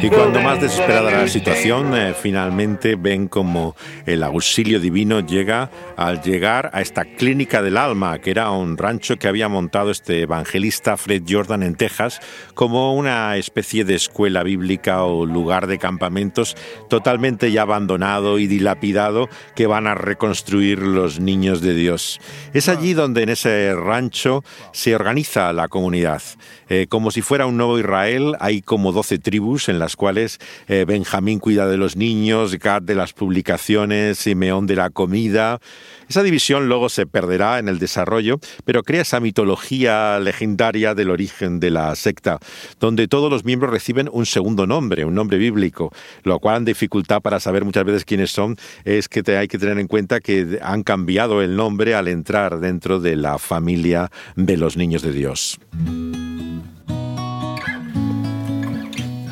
Y 0.00 0.08
cuando 0.08 0.40
más 0.40 0.60
desesperada 0.60 1.10
la 1.10 1.28
situación, 1.28 1.96
eh, 1.96 2.14
finalmente 2.14 2.96
ven 2.96 3.28
como 3.28 3.74
el 4.06 4.22
auxilio 4.22 4.80
divino 4.80 5.20
llega 5.20 5.70
al 5.96 6.20
llegar 6.22 6.70
a 6.72 6.80
esta 6.80 7.04
clínica 7.04 7.62
del 7.62 7.76
alma, 7.76 8.18
que 8.18 8.30
era 8.30 8.50
un 8.50 8.76
rancho 8.76 9.16
que 9.16 9.28
había 9.28 9.48
montado 9.48 9.90
este 9.90 10.22
evangelista 10.22 10.96
Fred 10.96 11.22
Jordan 11.28 11.62
en 11.62 11.74
Texas, 11.74 12.20
como 12.54 12.94
una 12.94 13.36
especie 13.36 13.84
de 13.84 13.94
escuela 13.94 14.42
bíblica 14.42 15.02
o 15.04 15.26
lugar 15.26 15.66
de 15.66 15.78
campamentos 15.78 16.56
totalmente 16.88 17.50
ya 17.50 17.62
abandonado 17.62 18.38
y 18.38 18.46
dilapidado 18.46 19.28
que 19.54 19.66
van 19.66 19.86
a 19.86 19.94
reconstruir 19.94 20.80
los 20.80 21.20
niños 21.20 21.60
de 21.60 21.74
Dios. 21.74 22.20
Es 22.52 22.68
allí 22.68 22.94
donde 22.94 23.22
en 23.22 23.30
ese 23.30 23.74
rancho 23.74 24.44
se 24.72 24.94
organiza 24.94 25.52
la 25.52 25.68
comunidad. 25.68 26.22
Eh, 26.68 26.86
como 26.88 27.10
si 27.10 27.22
fuera 27.22 27.37
un 27.46 27.56
nuevo 27.56 27.78
Israel, 27.78 28.36
hay 28.40 28.62
como 28.62 28.92
12 28.92 29.18
tribus 29.18 29.68
en 29.68 29.78
las 29.78 29.96
cuales 29.96 30.38
eh, 30.66 30.84
Benjamín 30.86 31.38
cuida 31.38 31.66
de 31.66 31.76
los 31.76 31.96
niños, 31.96 32.58
Gad 32.58 32.82
de 32.82 32.94
las 32.94 33.12
publicaciones, 33.12 34.18
Simeón 34.18 34.66
de 34.66 34.76
la 34.76 34.90
comida. 34.90 35.60
Esa 36.08 36.22
división 36.22 36.68
luego 36.68 36.88
se 36.88 37.06
perderá 37.06 37.58
en 37.58 37.68
el 37.68 37.78
desarrollo, 37.78 38.40
pero 38.64 38.82
crea 38.82 39.02
esa 39.02 39.20
mitología 39.20 40.18
legendaria 40.20 40.94
del 40.94 41.10
origen 41.10 41.60
de 41.60 41.70
la 41.70 41.94
secta, 41.96 42.38
donde 42.80 43.08
todos 43.08 43.30
los 43.30 43.44
miembros 43.44 43.70
reciben 43.70 44.08
un 44.10 44.24
segundo 44.24 44.66
nombre, 44.66 45.04
un 45.04 45.14
nombre 45.14 45.36
bíblico, 45.38 45.92
lo 46.24 46.38
cual 46.38 46.64
dificultad 46.64 47.20
para 47.20 47.40
saber 47.40 47.64
muchas 47.64 47.84
veces 47.84 48.04
quiénes 48.04 48.30
son 48.30 48.56
es 48.84 49.08
que 49.08 49.22
hay 49.36 49.48
que 49.48 49.58
tener 49.58 49.78
en 49.78 49.86
cuenta 49.86 50.20
que 50.20 50.58
han 50.62 50.82
cambiado 50.82 51.42
el 51.42 51.56
nombre 51.56 51.94
al 51.94 52.08
entrar 52.08 52.60
dentro 52.60 53.00
de 53.00 53.16
la 53.16 53.38
familia 53.38 54.10
de 54.36 54.56
los 54.56 54.76
niños 54.76 55.02
de 55.02 55.12
Dios. 55.12 55.58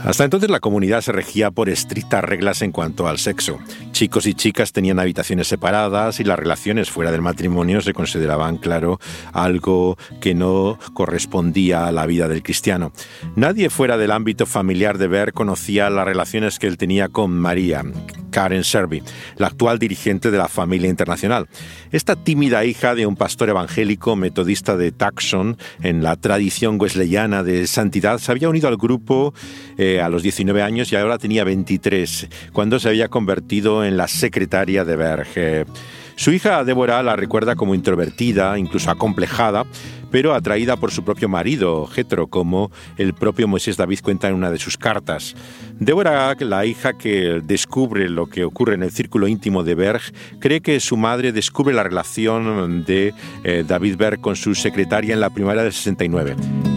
Hasta 0.07 0.23
entonces 0.23 0.49
la 0.51 0.61
comunidad 0.61 1.01
se 1.01 1.11
regía 1.11 1.51
por 1.51 1.69
estrictas 1.69 2.23
reglas 2.23 2.63
en 2.63 2.71
cuanto 2.71 3.09
al 3.09 3.19
sexo. 3.19 3.59
Chicos 3.97 4.27
y 4.27 4.35
chicas 4.35 4.73
tenían 4.73 4.99
habitaciones 4.99 5.49
separadas 5.49 6.21
y 6.21 6.25
las 6.25 6.39
relaciones 6.39 6.91
fuera 6.91 7.11
del 7.11 7.23
matrimonio 7.23 7.81
se 7.81 7.95
consideraban, 7.95 8.59
claro, 8.59 9.01
algo 9.33 9.97
que 10.21 10.35
no 10.35 10.79
correspondía 10.93 11.87
a 11.87 11.93
la 11.93 12.05
vida 12.05 12.29
del 12.29 12.43
cristiano. 12.43 12.93
Nadie 13.37 13.71
fuera 13.71 13.97
del 13.97 14.11
ámbito 14.11 14.45
familiar 14.45 14.99
de 14.99 15.09
Ver 15.09 15.33
conocía 15.33 15.89
las 15.89 16.05
relaciones 16.05 16.59
que 16.59 16.67
él 16.67 16.77
tenía 16.77 17.09
con 17.09 17.39
María, 17.39 17.85
Karen 18.31 18.65
Serby, 18.65 19.03
la 19.39 19.47
actual 19.47 19.79
dirigente 19.79 20.31
de 20.31 20.37
la 20.37 20.49
familia 20.49 20.91
internacional. 20.91 21.49
Esta 21.91 22.17
tímida 22.17 22.67
hija 22.67 22.95
de 22.95 23.07
un 23.07 23.17
pastor 23.17 23.49
evangélico 23.49 24.15
metodista 24.15 24.77
de 24.77 24.93
Tucson, 24.93 25.57
en 25.83 26.03
la 26.03 26.17
tradición 26.17 26.79
wesleyana 26.79 27.43
de 27.43 27.67
santidad, 27.67 28.19
se 28.19 28.31
había 28.31 28.51
unido 28.51 28.69
al 28.69 28.77
grupo 28.77 29.33
eh, 29.79 30.03
a 30.03 30.11
los 30.11 30.23
19 30.23 30.61
años 30.61 30.93
y 30.93 30.97
ahora 30.97 31.17
tenía 31.17 31.45
23, 31.45 32.29
cuando 32.53 32.79
se 32.79 32.91
había 32.91 33.09
convertido 33.09 33.86
en 33.87 33.97
la 33.97 34.09
secretaria 34.09 34.85
de 34.85 34.97
Berge. 34.97 35.67
Su 36.17 36.33
hija 36.33 36.65
Débora 36.65 37.03
la 37.03 37.15
recuerda 37.15 37.57
como 37.57 37.75
introvertida, 37.75 38.59
incluso 38.59 38.91
acomplejada, 38.91 39.67
pero 40.11 40.35
atraída 40.35 40.77
por 40.77 40.91
su 40.91 41.05
propio 41.05 41.29
marido, 41.29 41.87
Jetro, 41.87 42.29
como 42.29 42.71
el 42.97 43.13
propio 43.13 43.47
Moisés 43.47 43.77
David 43.77 44.01
cuenta 44.03 44.29
en 44.29 44.35
una 44.35 44.51
de 44.51 44.59
sus 44.59 44.79
cartas. 44.79 45.35
Débora, 45.79 46.35
la 46.41 46.65
hija 46.65 46.95
que 46.95 47.43
descubre 47.45 48.09
lo 48.09 48.29
que 48.29 48.45
ocurre 48.45 48.75
en 48.75 48.83
el 48.83 48.93
círculo 48.93 49.29
íntimo 49.29 49.63
de 49.63 49.75
Berg, 49.75 50.01
cree 50.41 50.63
que 50.63 50.81
su 50.81 50.97
madre 50.97 51.33
descubre 51.33 51.75
la 51.75 51.83
relación 51.83 52.85
de 52.85 53.13
eh, 53.45 53.65
David 53.67 53.97
Berg 53.97 54.21
con 54.21 54.37
su 54.37 54.55
secretaria 54.55 55.13
en 55.13 55.21
la 55.21 55.29
primavera 55.29 55.65
del 55.65 55.73
69. 55.73 56.76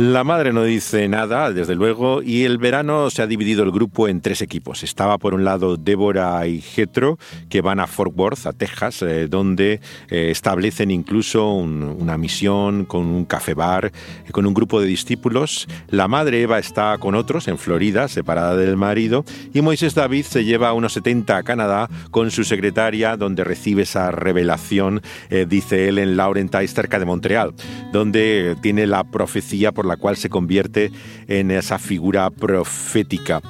La 0.00 0.24
madre 0.24 0.54
no 0.54 0.64
dice 0.64 1.06
nada, 1.08 1.52
desde 1.52 1.74
luego, 1.74 2.22
y 2.22 2.44
el 2.44 2.56
verano 2.56 3.10
se 3.10 3.20
ha 3.20 3.26
dividido 3.26 3.64
el 3.64 3.70
grupo 3.70 4.08
en 4.08 4.22
tres 4.22 4.40
equipos. 4.40 4.82
Estaba 4.82 5.18
por 5.18 5.34
un 5.34 5.44
lado 5.44 5.76
Débora 5.76 6.46
y 6.46 6.62
Getro, 6.62 7.18
que 7.50 7.60
van 7.60 7.80
a 7.80 7.86
Fort 7.86 8.14
Worth, 8.16 8.46
a 8.46 8.54
Texas, 8.54 9.02
eh, 9.02 9.28
donde 9.28 9.82
eh, 10.08 10.30
establecen 10.30 10.90
incluso 10.90 11.52
una 11.52 12.16
misión 12.16 12.86
con 12.86 13.04
un 13.04 13.26
café 13.26 13.52
bar, 13.52 13.92
eh, 14.26 14.32
con 14.32 14.46
un 14.46 14.54
grupo 14.54 14.80
de 14.80 14.86
discípulos. 14.86 15.68
La 15.88 16.08
madre 16.08 16.40
Eva 16.40 16.58
está 16.58 16.96
con 16.96 17.14
otros 17.14 17.46
en 17.46 17.58
Florida, 17.58 18.08
separada 18.08 18.56
del 18.56 18.78
marido, 18.78 19.26
y 19.52 19.60
Moisés 19.60 19.94
David 19.94 20.24
se 20.24 20.46
lleva 20.46 20.72
unos 20.72 20.94
70 20.94 21.36
a 21.36 21.42
Canadá 21.42 21.90
con 22.10 22.30
su 22.30 22.44
secretaria, 22.44 23.18
donde 23.18 23.44
recibe 23.44 23.82
esa 23.82 24.10
revelación, 24.10 25.02
dice 25.46 25.88
él, 25.88 25.98
en 25.98 26.16
Laurentides, 26.16 26.72
cerca 26.72 26.98
de 26.98 27.04
Montreal, 27.04 27.52
donde 27.92 28.56
tiene 28.62 28.86
la 28.86 29.04
profecía 29.04 29.72
por 29.72 29.89
la 29.90 29.96
cual 29.96 30.16
se 30.16 30.30
convierte 30.30 30.90
en 31.28 31.50
esa 31.50 31.78
figura 31.78 32.30
profética. 32.30 33.42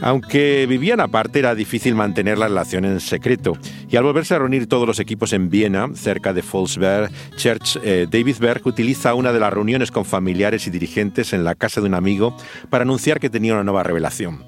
Aunque 0.00 0.66
vivían 0.68 1.00
aparte, 1.00 1.38
era 1.38 1.54
difícil 1.54 1.94
mantener 1.94 2.36
la 2.36 2.48
relación 2.48 2.84
en 2.84 3.00
secreto. 3.00 3.56
Y 3.88 3.96
al 3.96 4.04
volverse 4.04 4.34
a 4.34 4.38
reunir 4.38 4.66
todos 4.66 4.86
los 4.86 5.00
equipos 5.00 5.32
en 5.32 5.48
Viena, 5.48 5.88
cerca 5.94 6.32
de 6.32 6.42
Volksberg 6.42 7.10
Church, 7.36 7.78
eh, 7.82 8.06
David 8.10 8.36
Berg 8.38 8.66
utiliza 8.66 9.14
una 9.14 9.32
de 9.32 9.40
las 9.40 9.52
reuniones 9.52 9.90
con 9.90 10.04
familiares 10.04 10.66
y 10.66 10.70
dirigentes 10.70 11.32
en 11.32 11.44
la 11.44 11.54
casa 11.54 11.80
de 11.80 11.86
un 11.86 11.94
amigo 11.94 12.36
para 12.70 12.82
anunciar 12.82 13.20
que 13.20 13.30
tenía 13.30 13.54
una 13.54 13.64
nueva 13.64 13.82
revelación 13.82 14.44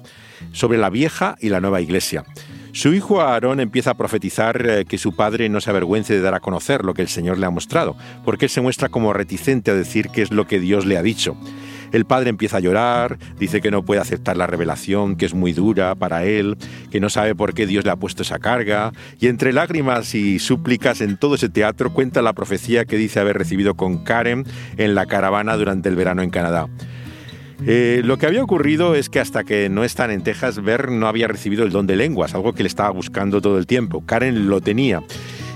sobre 0.51 0.77
la 0.77 0.89
vieja 0.89 1.35
y 1.39 1.49
la 1.49 1.59
nueva 1.59 1.81
iglesia. 1.81 2.23
Su 2.77 2.93
hijo 2.93 3.21
Aarón 3.21 3.59
empieza 3.59 3.89
a 3.89 3.97
profetizar 3.97 4.63
eh, 4.63 4.85
que 4.85 4.99
su 4.99 5.15
padre 5.15 5.49
no 5.49 5.61
se 5.61 5.71
avergüence 5.71 6.13
de 6.13 6.21
dar 6.21 6.35
a 6.35 6.39
conocer 6.41 6.85
lo 6.85 6.93
que 6.93 7.01
el 7.01 7.07
Señor 7.07 7.39
le 7.39 7.47
ha 7.47 7.49
mostrado, 7.49 7.97
porque 8.23 8.45
él 8.45 8.51
se 8.51 8.61
muestra 8.61 8.87
como 8.87 9.13
reticente 9.13 9.71
a 9.71 9.73
decir 9.73 10.09
qué 10.09 10.21
es 10.21 10.29
lo 10.29 10.45
que 10.45 10.59
Dios 10.59 10.85
le 10.85 10.95
ha 10.95 11.01
dicho. 11.01 11.35
El 11.91 12.05
padre 12.05 12.29
empieza 12.29 12.57
a 12.57 12.59
llorar, 12.59 13.17
dice 13.39 13.61
que 13.61 13.71
no 13.71 13.83
puede 13.83 13.99
aceptar 13.99 14.37
la 14.37 14.45
revelación, 14.45 15.15
que 15.15 15.25
es 15.25 15.33
muy 15.33 15.53
dura 15.53 15.95
para 15.95 16.23
él, 16.25 16.55
que 16.91 16.99
no 16.99 17.09
sabe 17.09 17.33
por 17.33 17.55
qué 17.55 17.65
Dios 17.65 17.83
le 17.83 17.89
ha 17.89 17.95
puesto 17.95 18.21
esa 18.21 18.37
carga, 18.37 18.91
y 19.19 19.25
entre 19.25 19.53
lágrimas 19.53 20.13
y 20.13 20.37
súplicas 20.37 21.01
en 21.01 21.17
todo 21.17 21.33
ese 21.33 21.49
teatro 21.49 21.91
cuenta 21.93 22.21
la 22.21 22.33
profecía 22.33 22.85
que 22.85 22.97
dice 22.97 23.19
haber 23.19 23.39
recibido 23.39 23.73
con 23.73 24.03
Karen 24.03 24.45
en 24.77 24.93
la 24.93 25.07
caravana 25.07 25.57
durante 25.57 25.89
el 25.89 25.95
verano 25.95 26.21
en 26.21 26.29
Canadá. 26.29 26.67
Eh, 27.65 28.01
lo 28.03 28.17
que 28.17 28.27
había 28.27 28.43
ocurrido 28.43 28.95
es 28.95 29.09
que 29.09 29.19
hasta 29.19 29.43
que 29.43 29.69
no 29.69 29.83
están 29.83 30.11
en 30.11 30.21
Texas, 30.21 30.61
Ver 30.63 30.91
no 30.91 31.07
había 31.07 31.27
recibido 31.27 31.63
el 31.63 31.71
don 31.71 31.87
de 31.87 31.95
lenguas, 31.95 32.35
algo 32.35 32.53
que 32.53 32.63
le 32.63 32.69
estaba 32.69 32.91
buscando 32.91 33.41
todo 33.41 33.57
el 33.57 33.65
tiempo. 33.65 34.03
Karen 34.05 34.49
lo 34.49 34.61
tenía. 34.61 35.03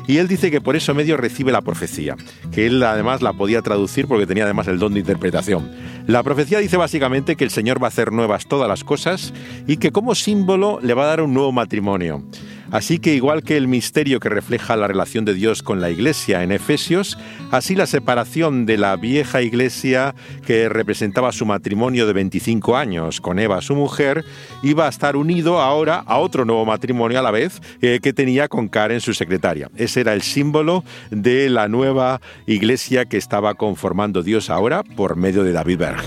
Y 0.08 0.18
él 0.18 0.28
dice 0.28 0.50
que 0.52 0.62
por 0.62 0.76
eso 0.76 0.94
medio 0.94 1.16
recibe 1.16 1.52
la 1.52 1.62
profecía, 1.62 2.18
que 2.52 2.66
él 2.66 2.82
además 2.84 3.22
la 3.22 3.34
podía 3.34 3.62
traducir 3.62 4.08
porque 4.08 4.26
tenía 4.26 4.46
además 4.46 4.68
el 4.68 4.80
don 4.80 4.94
de 4.94 5.00
interpretación. 5.00 5.72
La 6.08 6.24
profecía 6.24 6.60
dice 6.60 6.76
básicamente 6.76 7.36
que 7.36 7.44
el 7.44 7.52
Señor 7.52 7.82
va 7.82 7.88
a 7.88 7.90
hacer 7.90 8.12
nuevas 8.12 8.48
todas 8.48 8.68
las 8.68 8.84
cosas 8.84 9.32
y 9.68 9.78
que 9.78 9.92
como 9.92 10.16
símbolo 10.16 10.80
le 10.82 10.96
va 10.96 11.04
a 11.04 11.08
dar 11.08 11.22
un 11.22 11.34
nuevo 11.34 11.52
matrimonio. 11.52 12.24
Así 12.72 13.00
que 13.00 13.14
igual 13.14 13.44
que 13.44 13.58
el 13.58 13.68
misterio 13.68 14.20
que 14.20 14.30
refleja 14.30 14.78
la 14.78 14.88
relación 14.88 15.26
de 15.26 15.34
Dios 15.34 15.62
con 15.62 15.82
la 15.82 15.90
Iglesia 15.90 16.42
en 16.42 16.52
Efesios, 16.52 17.18
así 17.52 17.76
la 17.76 17.86
separación 17.86 18.66
de 18.66 18.78
la 18.78 18.96
vieja 18.96 19.42
Iglesia 19.42 20.16
que 20.46 20.70
representaba 20.70 21.32
su 21.34 21.46
matrimonio 21.46 22.08
de 22.08 22.14
25 22.14 22.78
años 22.78 23.20
con 23.20 23.40
Eva, 23.40 23.62
su 23.62 23.76
mujer, 23.76 24.24
iba 24.64 24.86
a 24.86 24.90
estar 24.90 25.18
unido 25.18 25.60
ahora 25.60 26.04
a 26.06 26.18
otro 26.20 26.46
nuevo 26.46 26.66
matrimonio 26.66 27.20
a 27.20 27.22
la 27.22 27.32
vez 27.32 27.62
eh, 27.82 28.00
que 28.02 28.14
tenía 28.14 28.48
con 28.48 28.70
Karen, 28.70 29.02
su 29.02 29.14
secretaria. 29.14 29.70
Ese 29.76 30.02
era 30.02 30.14
el 30.14 30.22
símbolo 30.22 30.84
de 31.10 31.50
la 31.50 31.68
nueva 31.68 32.22
Iglesia 32.46 33.06
que 33.06 33.18
estaba 33.18 33.56
conformando 33.56 34.24
Dios 34.24 34.50
ahora 34.50 34.84
por 34.84 35.18
medio 35.18 35.44
de 35.44 35.52
David 35.52 35.78
Berg. 35.78 36.04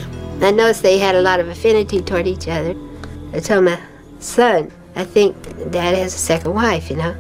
I 4.97 5.05
think 5.05 5.37
Dad 5.71 5.97
has 5.97 6.15
a 6.15 6.19
second 6.19 6.55
wife, 6.55 6.91
you 6.91 6.97
know. 6.97 7.17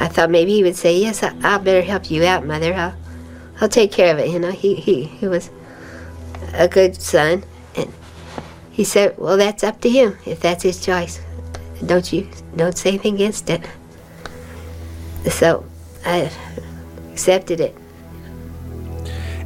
I 0.00 0.08
thought 0.08 0.30
maybe 0.30 0.52
he 0.52 0.62
would 0.62 0.76
say, 0.76 0.98
Yes, 0.98 1.22
I, 1.22 1.34
I'll 1.42 1.58
better 1.58 1.82
help 1.82 2.10
you 2.10 2.24
out, 2.24 2.46
Mother. 2.46 2.74
I'll, 2.74 2.94
I'll 3.60 3.68
take 3.68 3.92
care 3.92 4.12
of 4.12 4.18
it, 4.18 4.30
you 4.30 4.38
know. 4.38 4.50
He, 4.50 4.74
he, 4.74 5.04
he 5.04 5.26
was 5.28 5.50
a 6.54 6.68
good 6.68 7.00
son. 7.00 7.44
And 7.74 7.92
he 8.70 8.84
said, 8.84 9.16
Well, 9.18 9.36
that's 9.36 9.62
up 9.62 9.80
to 9.82 9.88
him 9.88 10.18
if 10.26 10.40
that's 10.40 10.62
his 10.62 10.84
choice. 10.84 11.20
Don't 11.84 12.12
you, 12.12 12.28
don't 12.56 12.76
say 12.76 12.90
anything 12.90 13.14
against 13.14 13.48
it. 13.50 13.62
So 15.30 15.64
I 16.04 16.30
accepted 17.12 17.60
it. 17.60 17.76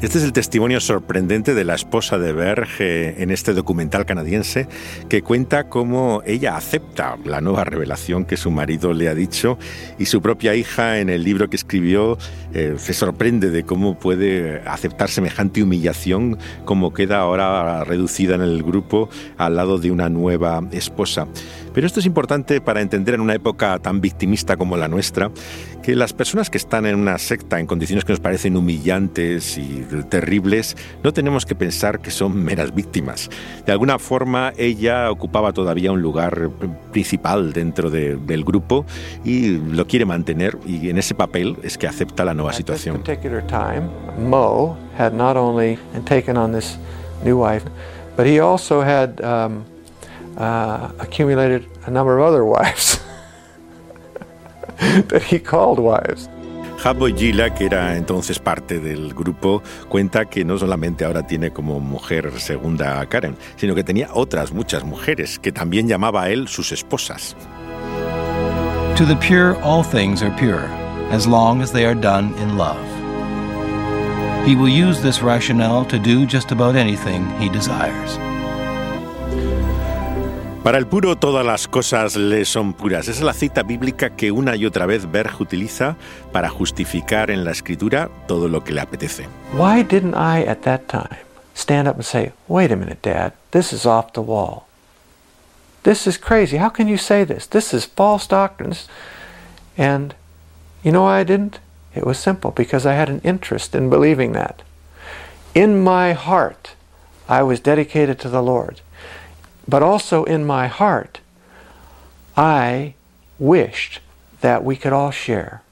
Este 0.03 0.19
es 0.19 0.25
el 0.25 0.33
testimonio 0.33 0.81
sorprendente 0.81 1.55
de 1.55 1.63
la 1.63 1.77
esposa 1.77 2.19
de 2.19 2.33
Berg 2.33 2.67
eh, 2.81 3.15
en 3.19 3.31
este 3.31 3.55
documental 3.55 4.05
canadiense 4.05 4.67
que 5.09 5.23
cuenta 5.23 5.69
cómo 5.69 6.25
ella 6.27 6.57
acepta 6.57 7.17
la 7.25 7.41
nueva 7.41 7.63
revelación 7.63 8.25
que 8.25 8.37
su 8.37 8.51
marido 8.51 8.95
le 8.95 9.09
ha 9.09 9.15
dicho 9.15 9.59
y 10.01 10.07
su 10.07 10.21
propia 10.21 10.57
hija 10.57 10.99
en 10.99 11.09
el 11.09 11.23
libro 11.23 11.49
que 11.49 11.55
escribió 11.55 12.19
eh, 12.53 12.75
se 12.79 12.95
sorprende 12.95 13.51
de 13.51 13.63
cómo 13.63 13.97
puede 13.97 14.63
aceptar 14.67 15.09
semejante 15.09 15.63
humillación 15.63 16.37
como 16.65 16.93
queda 16.93 17.21
ahora 17.21 17.85
reducida 17.85 18.35
en 18.35 18.41
el 18.41 18.65
grupo 18.65 19.09
al 19.39 19.55
lado 19.55 19.79
de 19.79 19.93
una 19.93 20.09
nueva 20.09 20.65
esposa. 20.73 21.29
Pero 21.75 21.87
esto 21.87 22.00
es 22.00 22.07
importante 22.07 22.61
para 22.61 22.81
entender 22.81 23.14
en 23.14 23.21
una 23.21 23.35
época 23.35 23.79
tan 23.79 24.00
victimista 24.00 24.57
como 24.57 24.76
la 24.76 24.88
nuestra 24.88 25.31
que 25.83 25.97
las 25.97 26.12
personas 26.12 26.49
que 26.49 26.59
están 26.59 26.87
en 26.87 26.95
una 26.95 27.19
secta 27.19 27.59
en 27.59 27.67
condiciones 27.67 28.05
que 28.05 28.12
nos 28.12 28.21
parecen 28.21 28.57
humillantes 28.57 29.59
y 29.59 29.85
terribles, 30.09 30.76
no 31.02 31.12
tenemos 31.12 31.45
que 31.45 31.55
pensar 31.55 32.00
que 32.00 32.11
son 32.11 32.37
meras 32.43 32.75
víctimas. 32.75 33.31
De 33.67 33.73
alguna 33.73 33.99
forma 33.99 34.52
ella 34.57 35.11
ocupaba 35.11 35.52
todavía 35.52 35.91
un 35.91 36.00
lugar 36.00 36.50
principal 36.93 37.52
dentro 37.52 37.91
de, 37.91 38.17
del 38.17 38.45
grupo 38.45 38.87
y 39.25 39.59
lo 39.59 39.87
quiere 39.87 40.05
mantener 40.05 40.57
y 40.67 40.88
en 40.88 40.99
ese 40.99 41.14
papel 41.14 41.57
es 41.62 41.76
que 41.76 41.88
acepta 41.88 42.25
la 42.25 42.35
nueva 42.35 42.52
situación. 42.52 43.02
Time, 43.02 43.88
Mo 44.19 44.76
had 44.99 45.12
not 45.12 45.37
only 45.37 45.79
taken 46.05 46.37
on 46.37 46.52
this 46.52 46.79
new 47.25 47.38
wife, 47.38 47.64
but 48.17 48.26
he 48.26 48.41
also 48.41 48.83
had 48.83 49.21
um, 49.23 49.64
uh, 50.37 50.91
accumulated 50.99 51.69
a 51.87 51.91
number 51.91 52.19
of 52.19 52.27
other 52.27 52.45
wives. 52.45 53.01
that 55.09 55.23
he 55.23 55.39
called 55.39 55.79
wives. 55.79 56.29
Habo 56.83 57.07
Gila, 57.07 57.55
que 57.55 57.67
era 57.67 57.97
entonces 57.97 58.41
parte 58.41 58.81
del 58.81 59.15
grupo, 59.15 59.62
cuenta 59.89 60.25
que 60.25 60.45
no 60.45 60.59
solamente 60.59 61.05
ahora 61.05 61.25
tiene 61.25 61.53
como 61.53 61.79
mujer 61.79 62.33
segunda 62.41 63.01
a 63.01 63.07
Karen, 63.07 63.37
sino 63.55 63.77
que 63.77 63.85
tenía 63.85 64.09
otras 64.12 64.51
muchas 64.51 64.83
mujeres 64.83 65.39
que 65.39 65.53
también 65.53 65.87
llamaba 65.87 66.25
a 66.25 66.31
él 66.31 66.49
sus 66.49 66.73
esposas. 66.73 67.37
To 68.97 69.07
the 69.07 69.15
pure, 69.17 69.57
all 69.62 69.85
things 69.85 70.23
are 70.23 70.35
pure, 70.37 70.67
as 71.12 71.25
long 71.25 71.62
as 71.62 71.71
they 71.73 71.87
are 71.87 71.95
done 71.95 72.35
in 72.43 72.59
love. 72.59 72.77
He 74.45 74.57
will 74.57 74.69
use 74.69 75.01
this 75.01 75.23
rationale 75.23 75.85
to 75.85 76.01
do 76.01 76.27
just 76.27 76.51
about 76.51 76.75
anything 76.75 77.25
he 77.39 77.49
desires. 77.49 78.19
Para 80.62 80.78
el 80.78 80.87
puro 80.87 81.16
todas 81.16 81.45
las 81.45 81.66
cosas 81.66 82.14
le 82.14 82.45
son 82.45 82.73
puras. 82.73 83.09
Es 83.09 83.21
la 83.21 83.33
cita 83.33 83.64
bíblica 83.64 84.11
que 84.11 84.31
una 84.31 84.54
y 84.54 84.64
otra 84.64 84.87
vez 84.87 85.11
Berg 85.11 85.40
utiliza 85.40 85.97
para 86.31 86.49
justificar 86.49 87.33
en 87.33 87.45
la 87.45 87.50
escritura 87.50 88.09
todo 88.28 88.47
lo 88.47 88.62
que 88.62 88.71
le 88.71 88.81
apetece. 88.81 89.26
Why 89.54 89.83
didn't 89.83 90.14
I 90.14 90.49
at 90.49 90.59
that 90.59 90.83
time 90.87 91.19
stand 91.57 91.88
up 91.88 91.97
and 91.97 92.04
say, 92.04 92.33
"Wait 92.47 92.71
a 92.71 92.76
minute, 92.76 93.00
dad, 93.02 93.33
this 93.50 93.73
is 93.73 93.87
off 93.87 94.12
the 94.12 94.21
wall. 94.21 94.62
This 95.83 96.07
is 96.07 96.16
crazy. 96.16 96.59
How 96.59 96.70
can 96.70 96.87
you 96.87 96.96
say 96.96 97.27
this? 97.27 97.48
This 97.48 97.75
is 97.75 97.85
false 97.85 98.29
doctrines." 98.29 98.87
And 99.77 100.14
you 100.85 100.92
know 100.92 101.03
why 101.03 101.18
I 101.18 101.25
didn't? 101.25 101.59
It 101.92 102.05
was 102.05 102.18
simple 102.18 102.53
because 102.53 102.87
I 102.87 102.94
had 102.94 103.09
an 103.09 103.20
interest 103.25 103.75
in 103.75 103.90
believing 103.90 104.33
that. 104.35 104.62
In 105.55 105.83
my 105.83 106.12
heart, 106.12 106.77
I 107.29 107.42
was 107.42 107.61
dedicated 107.61 108.20
to 108.20 108.29
the 108.29 108.42
Lord. 108.42 108.81
But 109.66 109.83
also 109.83 110.25
in 110.25 110.44
my 110.44 110.66
heart, 110.66 111.20
I 112.37 112.94
wished 113.38 114.01
that 114.40 114.64
we 114.64 114.77
could 114.77 114.92
all 114.92 115.11
share. 115.11 115.62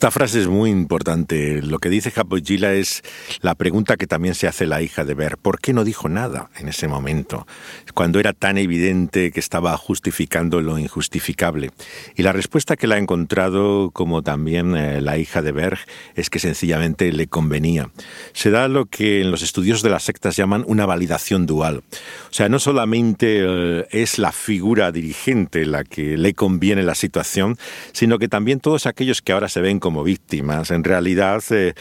Esta 0.00 0.10
frase 0.10 0.40
es 0.40 0.48
muy 0.48 0.70
importante. 0.70 1.60
Lo 1.60 1.78
que 1.78 1.90
dice 1.90 2.10
Gila 2.42 2.72
es 2.72 3.02
la 3.42 3.54
pregunta 3.54 3.98
que 3.98 4.06
también 4.06 4.34
se 4.34 4.48
hace 4.48 4.66
la 4.66 4.80
hija 4.80 5.04
de 5.04 5.12
Ver. 5.12 5.36
¿Por 5.36 5.60
qué 5.60 5.74
no 5.74 5.84
dijo 5.84 6.08
nada 6.08 6.48
en 6.56 6.68
ese 6.68 6.88
momento? 6.88 7.46
Cuando 7.92 8.18
era 8.18 8.32
tan 8.32 8.56
evidente 8.56 9.30
que 9.30 9.40
estaba 9.40 9.76
justificando 9.76 10.62
lo 10.62 10.78
injustificable. 10.78 11.70
Y 12.16 12.22
la 12.22 12.32
respuesta 12.32 12.78
que 12.78 12.86
la 12.86 12.94
ha 12.94 12.98
encontrado, 12.98 13.90
como 13.90 14.22
también 14.22 14.74
eh, 14.74 15.02
la 15.02 15.18
hija 15.18 15.42
de 15.42 15.52
Berg, 15.52 15.80
es 16.14 16.30
que 16.30 16.38
sencillamente 16.38 17.12
le 17.12 17.26
convenía. 17.26 17.90
Se 18.32 18.50
da 18.50 18.68
lo 18.68 18.86
que 18.86 19.20
en 19.20 19.30
los 19.30 19.42
estudios 19.42 19.82
de 19.82 19.90
las 19.90 20.04
sectas 20.04 20.34
llaman 20.34 20.64
una 20.66 20.86
validación 20.86 21.44
dual. 21.44 21.82
O 22.30 22.32
sea, 22.32 22.48
no 22.48 22.58
solamente 22.58 23.42
eh, 23.42 23.86
es 23.90 24.18
la 24.18 24.32
figura 24.32 24.92
dirigente 24.92 25.66
la 25.66 25.84
que 25.84 26.16
le 26.16 26.32
conviene 26.32 26.84
la 26.84 26.94
situación, 26.94 27.58
sino 27.92 28.18
que 28.18 28.28
también 28.28 28.60
todos 28.60 28.86
aquellos 28.86 29.20
que 29.20 29.32
ahora 29.32 29.50
se 29.50 29.60
ven 29.60 29.78
como 29.78 29.89
como 29.90 30.04
víctimas. 30.04 30.70
En 30.70 30.84
realidad, 30.84 31.42
eh, 31.50 31.74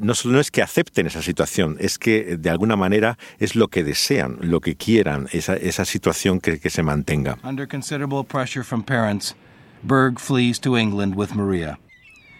no, 0.00 0.12
no 0.24 0.38
es 0.38 0.52
que 0.52 0.62
acepten 0.62 1.08
esa 1.08 1.22
situación, 1.22 1.76
es 1.80 1.98
que 1.98 2.36
de 2.36 2.50
alguna 2.50 2.76
manera 2.76 3.18
es 3.40 3.56
lo 3.56 3.66
que 3.66 3.82
desean, 3.82 4.38
lo 4.40 4.60
que 4.60 4.76
quieran, 4.76 5.26
esa, 5.32 5.56
esa 5.56 5.84
situación 5.84 6.38
que, 6.38 6.60
que 6.60 6.70
se 6.70 6.84
mantenga. 6.84 7.36
Under 7.42 7.66
considerable 7.66 8.22
pressure 8.22 8.62
from 8.64 8.84
parents, 8.84 9.34
Berg 9.82 10.20
flees 10.20 10.60
to 10.60 10.76
England 10.76 11.16
with 11.16 11.34
Maria. 11.34 11.80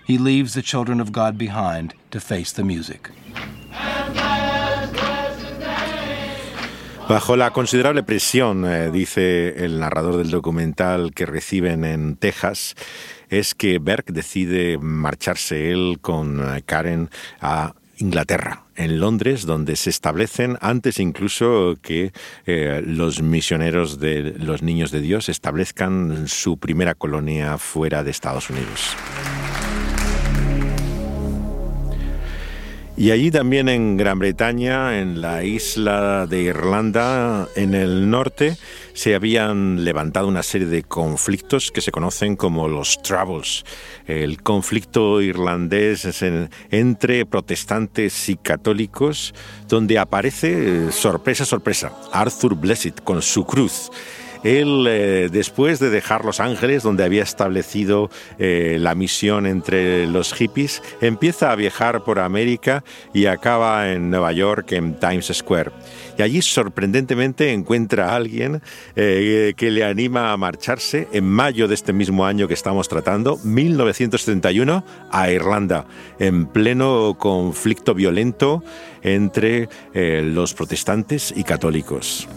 He 0.07 0.19
leaves 0.19 0.55
the 0.55 0.63
children 0.63 1.01
of 1.01 1.11
God 1.11 1.37
behind 1.37 1.95
to 2.11 2.21
face 2.21 2.55
the 2.55 2.63
music. 2.63 3.11
Bajo 7.09 7.37
la 7.37 7.51
considerable 7.53 8.03
presión, 8.03 8.67
eh, 8.67 8.91
dice 8.93 9.65
el 9.65 9.81
narrador 9.81 10.19
del 10.19 10.31
documental, 10.31 11.13
que 11.15 11.25
reciben 11.25 11.85
en 11.85 12.17
Texas, 12.17 12.77
es 13.29 13.55
que 13.55 13.79
Berg 13.79 14.07
decide 14.07 14.79
marcharse 14.79 15.71
él 15.73 15.99
con 16.01 16.41
eh, 16.41 16.63
Karen 16.65 17.11
a 17.41 17.75
Inglaterra, 17.99 18.65
en 18.77 19.01
Londres, 19.01 19.45
donde 19.45 19.75
se 19.77 19.91
establecen 19.91 20.57
antes 20.61 21.01
incluso 21.01 21.77
que 21.83 22.13
eh, 22.47 22.83
los 22.87 23.23
misioneros 23.23 23.99
de 23.99 24.35
los 24.39 24.63
niños 24.63 24.91
de 24.93 25.01
Dios 25.01 25.29
establezcan 25.29 26.29
su 26.29 26.59
primera 26.59 26.95
colonia 26.95 27.59
fuera 27.59 28.05
de 28.05 28.11
Estados 28.13 28.51
Unidos. 28.51 28.97
Y 32.99 33.13
allí 33.13 33.31
también 33.31 33.69
en 33.69 33.97
Gran 33.97 34.19
Bretaña, 34.19 34.99
en 34.99 35.21
la 35.21 35.45
isla 35.45 36.27
de 36.27 36.43
Irlanda, 36.43 37.47
en 37.55 37.75
el 37.75 38.11
norte, 38.11 38.57
se 38.99 39.15
habían 39.15 39.85
levantado 39.85 40.27
una 40.27 40.43
serie 40.43 40.67
de 40.67 40.83
conflictos 40.83 41.71
que 41.71 41.81
se 41.81 41.93
conocen 41.93 42.35
como 42.35 42.67
los 42.67 43.01
Troubles. 43.01 43.65
El 44.09 44.43
conflicto 44.43 45.23
irlandés 45.23 46.05
entre 46.73 47.25
protestantes 47.25 48.29
y 48.29 48.35
católicos, 48.35 49.35
donde 49.69 50.01
aparece, 50.01 50.91
sorpresa, 50.91 51.45
sorpresa, 51.45 51.93
Arthur 52.13 52.57
Blessed 52.57 52.95
con 53.05 53.23
su 53.23 53.45
cruz. 53.45 53.89
Él, 54.43 54.87
eh, 54.89 55.29
después 55.31 55.79
de 55.79 55.91
dejar 55.91 56.25
Los 56.25 56.41
Ángeles, 56.41 56.83
donde 56.83 57.05
había 57.05 57.23
establecido 57.23 58.11
eh, 58.39 58.77
la 58.81 58.95
misión 58.95 59.47
entre 59.47 60.07
los 60.07 60.33
hippies, 60.33 60.83
empieza 61.01 61.51
a 61.51 61.57
viajar 61.57 62.05
por 62.05 62.19
América 62.19 62.85
y 63.13 63.27
acaba 63.27 63.91
en 63.93 64.11
Nueva 64.11 64.33
York, 64.33 64.73
en 64.73 64.99
Times 64.99 65.31
Square. 65.33 65.73
Y 66.17 66.23
allí, 66.23 66.43
sorprendentemente, 66.43 67.53
encuentra 67.53 68.11
a 68.11 68.17
alguien 68.17 68.61
eh, 68.97 69.55
que 69.57 69.71
le 69.71 69.85
anima 69.85 70.33
a 70.33 70.37
marcharse 70.37 71.09
en 71.13 71.25
mayo 71.25 71.69
de 71.69 71.75
este 71.75 71.93
mismo 71.93 72.27
año 72.27 72.49
que 72.49 72.55
estamos 72.55 72.89
tratando, 72.89 73.39
1971, 73.45 74.85
a 75.11 75.31
Irlanda, 75.31 75.87
en 76.19 76.47
pleno 76.47 77.17
conflicto 77.19 77.95
violento 77.95 78.63
entre 79.03 79.69
los 79.95 80.55
protestantes 80.55 81.33
y 81.37 81.45
católicos. 81.45 82.29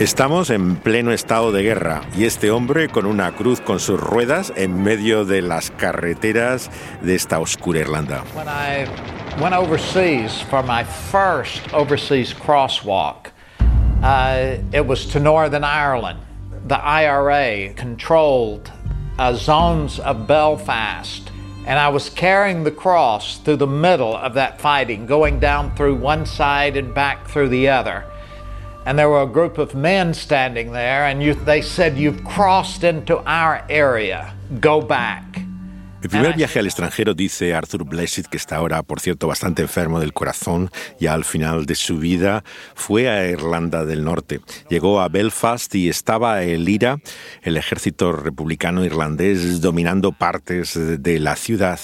Estamos 0.00 0.48
en 0.48 0.76
pleno 0.76 1.12
estado 1.12 1.52
de 1.52 1.62
guerra 1.62 2.00
y 2.16 2.24
este 2.24 2.50
hombre 2.50 2.88
con 2.88 3.04
una 3.04 3.32
cruz 3.32 3.60
con 3.60 3.78
sus 3.80 4.00
ruedas 4.00 4.50
en 4.56 4.82
medio 4.82 5.26
de 5.26 5.42
las 5.42 5.70
carreteras 5.70 6.70
de 7.02 7.14
esta 7.14 7.38
oscura 7.38 7.80
Irlanda. 7.80 8.24
When 8.34 8.48
I 8.48 8.86
went 9.42 9.54
overseas 9.54 10.40
for 10.48 10.62
my 10.62 10.84
first 10.84 11.70
overseas 11.74 12.32
crosswalk, 12.32 13.26
uh, 14.02 14.56
it 14.72 14.86
was 14.86 15.04
to 15.12 15.20
Northern 15.20 15.64
Ireland. 15.64 16.20
The 16.66 16.80
IRA 16.82 17.74
controlled 17.74 18.72
uh, 19.18 19.34
zones 19.34 20.00
of 20.00 20.26
Belfast, 20.26 21.30
and 21.66 21.78
I 21.78 21.90
was 21.90 22.08
carrying 22.08 22.64
the 22.64 22.72
cross 22.72 23.36
through 23.36 23.58
the 23.58 23.66
middle 23.66 24.16
of 24.16 24.32
that 24.32 24.62
fighting, 24.62 25.04
going 25.04 25.40
down 25.40 25.76
through 25.76 25.96
one 25.96 26.24
side 26.24 26.78
and 26.78 26.94
back 26.94 27.28
through 27.28 27.50
the 27.50 27.68
other 27.68 28.06
and 28.86 28.98
there 28.98 29.08
were 29.08 29.22
a 29.22 29.26
group 29.26 29.58
of 29.58 29.74
men 29.74 30.14
standing 30.14 30.72
there, 30.72 31.06
and 31.06 31.22
you, 31.22 31.34
they 31.34 31.62
said, 31.62 31.96
You've 31.96 32.24
crossed 32.24 32.84
into 32.84 33.18
our 33.24 33.64
area, 33.68 34.34
go 34.60 34.80
back. 34.80 35.42
El 36.02 36.08
primer 36.08 36.34
viaje 36.34 36.58
al 36.58 36.64
extranjero, 36.64 37.12
dice 37.12 37.52
Arthur 37.52 37.84
Blessed, 37.84 38.24
que 38.26 38.38
está 38.38 38.56
ahora, 38.56 38.82
por 38.82 39.00
cierto, 39.00 39.26
bastante 39.26 39.60
enfermo 39.60 40.00
del 40.00 40.14
corazón, 40.14 40.70
ya 40.98 41.12
al 41.12 41.24
final 41.24 41.66
de 41.66 41.74
su 41.74 41.98
vida, 41.98 42.42
fue 42.74 43.10
a 43.10 43.28
Irlanda 43.28 43.84
del 43.84 44.02
Norte. 44.02 44.40
Llegó 44.70 45.02
a 45.02 45.08
Belfast 45.08 45.74
y 45.74 45.90
estaba 45.90 46.42
el 46.42 46.66
IRA, 46.66 47.00
el 47.42 47.58
ejército 47.58 48.12
republicano 48.12 48.82
irlandés, 48.82 49.60
dominando 49.60 50.12
partes 50.12 50.72
de 50.74 51.20
la 51.20 51.36
ciudad. 51.36 51.78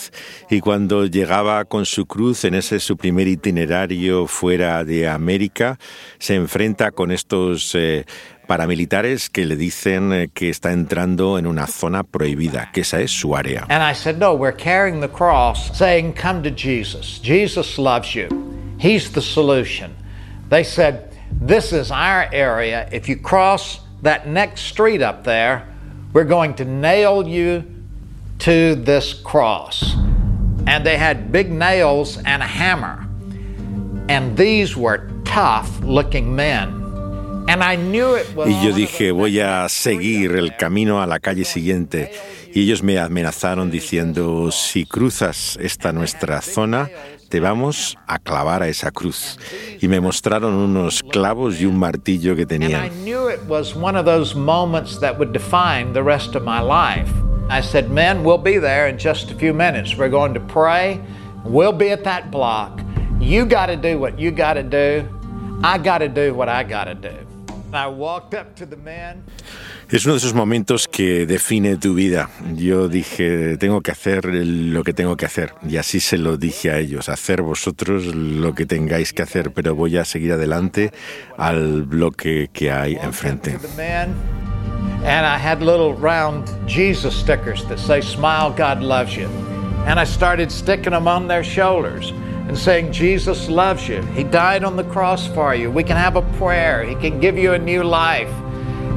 Y 0.49 0.61
cuando 0.61 1.05
llegaba 1.05 1.67
con 1.67 1.85
su 1.85 2.07
cruz 2.07 2.45
en 2.45 2.55
ese 2.55 2.81
su 2.81 2.97
primer 2.97 3.29
itinerario 3.29 4.27
fuera 4.27 4.83
de 4.85 5.09
América, 5.09 5.79
se 6.19 6.37
enfrenta 6.37 6.91
con 6.91 7.13
estos 7.13 7.75
eh, 7.75 8.07
paramilitares 8.47 9.29
que 9.29 9.45
le 9.45 9.57
dicen 9.57 10.13
eh, 10.13 10.29
que 10.33 10.51
está 10.51 10.73
entrando 10.73 11.39
en 11.39 11.47
una 11.47 11.67
zona 11.67 12.03
prohibida, 12.03 12.71
que 12.73 12.83
esa 12.83 13.01
es 13.01 13.11
su 13.11 13.35
área. 13.35 13.67
And 13.69 13.83
I 13.83 13.93
said, 13.93 14.19
no, 14.19 14.35
we're 14.35 14.57
carrying 14.57 15.01
the 15.01 15.09
cross 15.09 15.77
saying, 15.77 16.15
come 16.15 16.43
to 16.43 16.51
Jesus. 16.51 17.19
Jesus 17.19 17.79
loves 17.79 18.15
you. 18.15 18.29
He's 18.79 19.13
the 19.13 19.23
solution. 19.23 19.95
They 20.49 20.65
said, 20.65 21.13
this 21.41 21.73
is 21.73 21.91
our 21.91 22.29
area. 22.33 22.89
If 22.93 23.09
you 23.09 23.17
cross 23.17 23.81
that 24.03 24.29
next 24.29 24.63
street 24.63 25.03
up 25.03 25.25
there, 25.25 25.67
we're 26.13 26.25
going 26.25 26.55
to 26.55 26.65
nail 26.65 27.27
you 27.27 27.65
to 28.41 28.75
this 28.75 29.13
cross. 29.13 29.95
And 30.67 30.85
they 30.85 30.97
had 30.97 31.31
big 31.33 31.51
nails 31.51 32.19
and 32.19 32.43
a 32.43 32.47
hammer. 32.47 33.07
And 34.09 34.37
these 34.37 34.77
were 34.77 35.11
tough 35.25 35.81
looking 35.81 36.35
men. 36.35 36.86
Y 37.49 38.65
yo 38.65 38.75
dije, 38.75 39.13
voy 39.13 39.41
a 39.41 39.69
seguir 39.69 40.33
el 40.33 40.57
camino 40.57 41.01
a 41.01 41.07
la 41.07 41.21
calle 41.21 41.45
siguiente. 41.45 42.13
Y 42.53 42.63
ellos 42.63 42.83
me 42.83 42.99
amenazaron 42.99 43.71
diciendo, 43.71 44.51
si 44.51 44.85
cruzas 44.87 45.59
esta 45.61 45.93
nuestra 45.93 46.41
zona, 46.41 46.91
te 47.29 47.39
vamos 47.41 47.97
a 48.07 48.19
clavar 48.19 48.63
a 48.63 48.69
esa 48.69 48.91
cruz. 48.91 49.39
Y 49.81 49.89
me 49.89 50.01
mostraron 50.01 50.55
unos 50.55 51.03
clavos 51.03 51.61
y 51.61 51.67
un 51.67 51.79
martillo 51.79 52.35
que 52.35 52.47
tenían. 52.47 52.91
I 57.49 57.61
said, 57.61 57.91
men, 57.91 58.25
we'll 58.25 58.39
be 58.39 58.59
there 58.59 58.89
in 58.89 58.99
just 58.99 59.31
a 59.31 59.35
few 59.35 59.55
minutes. 59.55 59.97
We're 59.97 60.11
going 60.11 60.35
to 60.35 60.41
pray. 60.41 61.01
We'll 61.45 61.73
be 61.73 61.93
at 61.93 62.03
that 62.03 62.33
block. 62.33 62.81
You 63.21 63.47
got 63.47 63.67
to 63.67 63.77
do 63.77 64.01
what 64.01 64.19
you 64.19 64.33
got 64.33 64.55
to 64.55 64.65
do. 64.65 65.09
I 65.63 65.79
got 65.79 65.99
to 65.99 66.09
do 66.09 66.35
what 66.35 66.49
I 66.49 66.65
got 66.65 66.85
to 66.85 66.95
do. 66.95 67.26
Es 69.91 70.05
uno 70.05 70.15
de 70.15 70.19
esos 70.19 70.35
momentos 70.35 70.89
que 70.89 71.27
define 71.27 71.77
tu 71.77 71.95
vida. 71.95 72.31
Yo 72.55 72.89
dije, 72.89 73.57
tengo 73.57 73.81
que 73.83 73.93
hacer 73.93 74.25
lo 74.25 74.83
que 74.83 74.93
tengo 74.93 75.17
que 75.17 75.27
hacer. 75.27 75.55
Y 75.69 75.77
así 75.77 76.01
se 76.01 76.19
lo 76.19 76.37
dije 76.37 76.71
a 76.71 76.79
ellos, 76.79 77.09
hacer 77.09 77.43
vosotros 77.43 78.07
lo 78.15 78.55
que 78.55 78.67
tengáis 78.67 79.13
que 79.13 79.23
hacer, 79.23 79.53
pero 79.53 79.75
voy 79.75 79.97
a 79.97 80.05
seguir 80.05 80.33
adelante 80.33 80.93
al 81.37 81.83
bloque 81.83 82.51
que 82.53 82.71
hay 82.73 82.97
enfrente. 82.97 83.59
And 85.05 85.25
I 85.25 85.39
had 85.39 85.63
little 85.63 85.95
round 85.95 86.49
Jesus 86.67 87.15
stickers 87.15 87.65
that 87.67 87.79
say, 87.79 88.01
Smile, 88.01 88.51
God 88.51 88.83
loves 88.83 89.17
you. 89.17 89.29
And 89.87 90.01
I 90.01 90.05
started 90.05 90.51
sticking 90.51 90.93
them 90.93 91.07
on 91.07 91.29
their 91.29 91.45
shoulders. 91.45 92.13
And 92.49 92.57
saying, 92.57 92.93
Jesus 92.93 93.49
loves 93.49 93.89
you. 93.89 94.03
He 94.03 94.23
died 94.23 94.63
on 94.63 94.77
the 94.77 94.85
cross 94.85 95.27
for 95.27 95.55
you. 95.55 95.71
We 95.71 95.83
can 95.83 95.97
have 95.97 96.17
a 96.17 96.23
prayer. 96.39 96.85
He 96.85 96.95
can 96.95 97.21
give 97.21 97.37
you 97.37 97.55
a 97.55 97.59
new 97.59 97.83
life. 97.83 98.33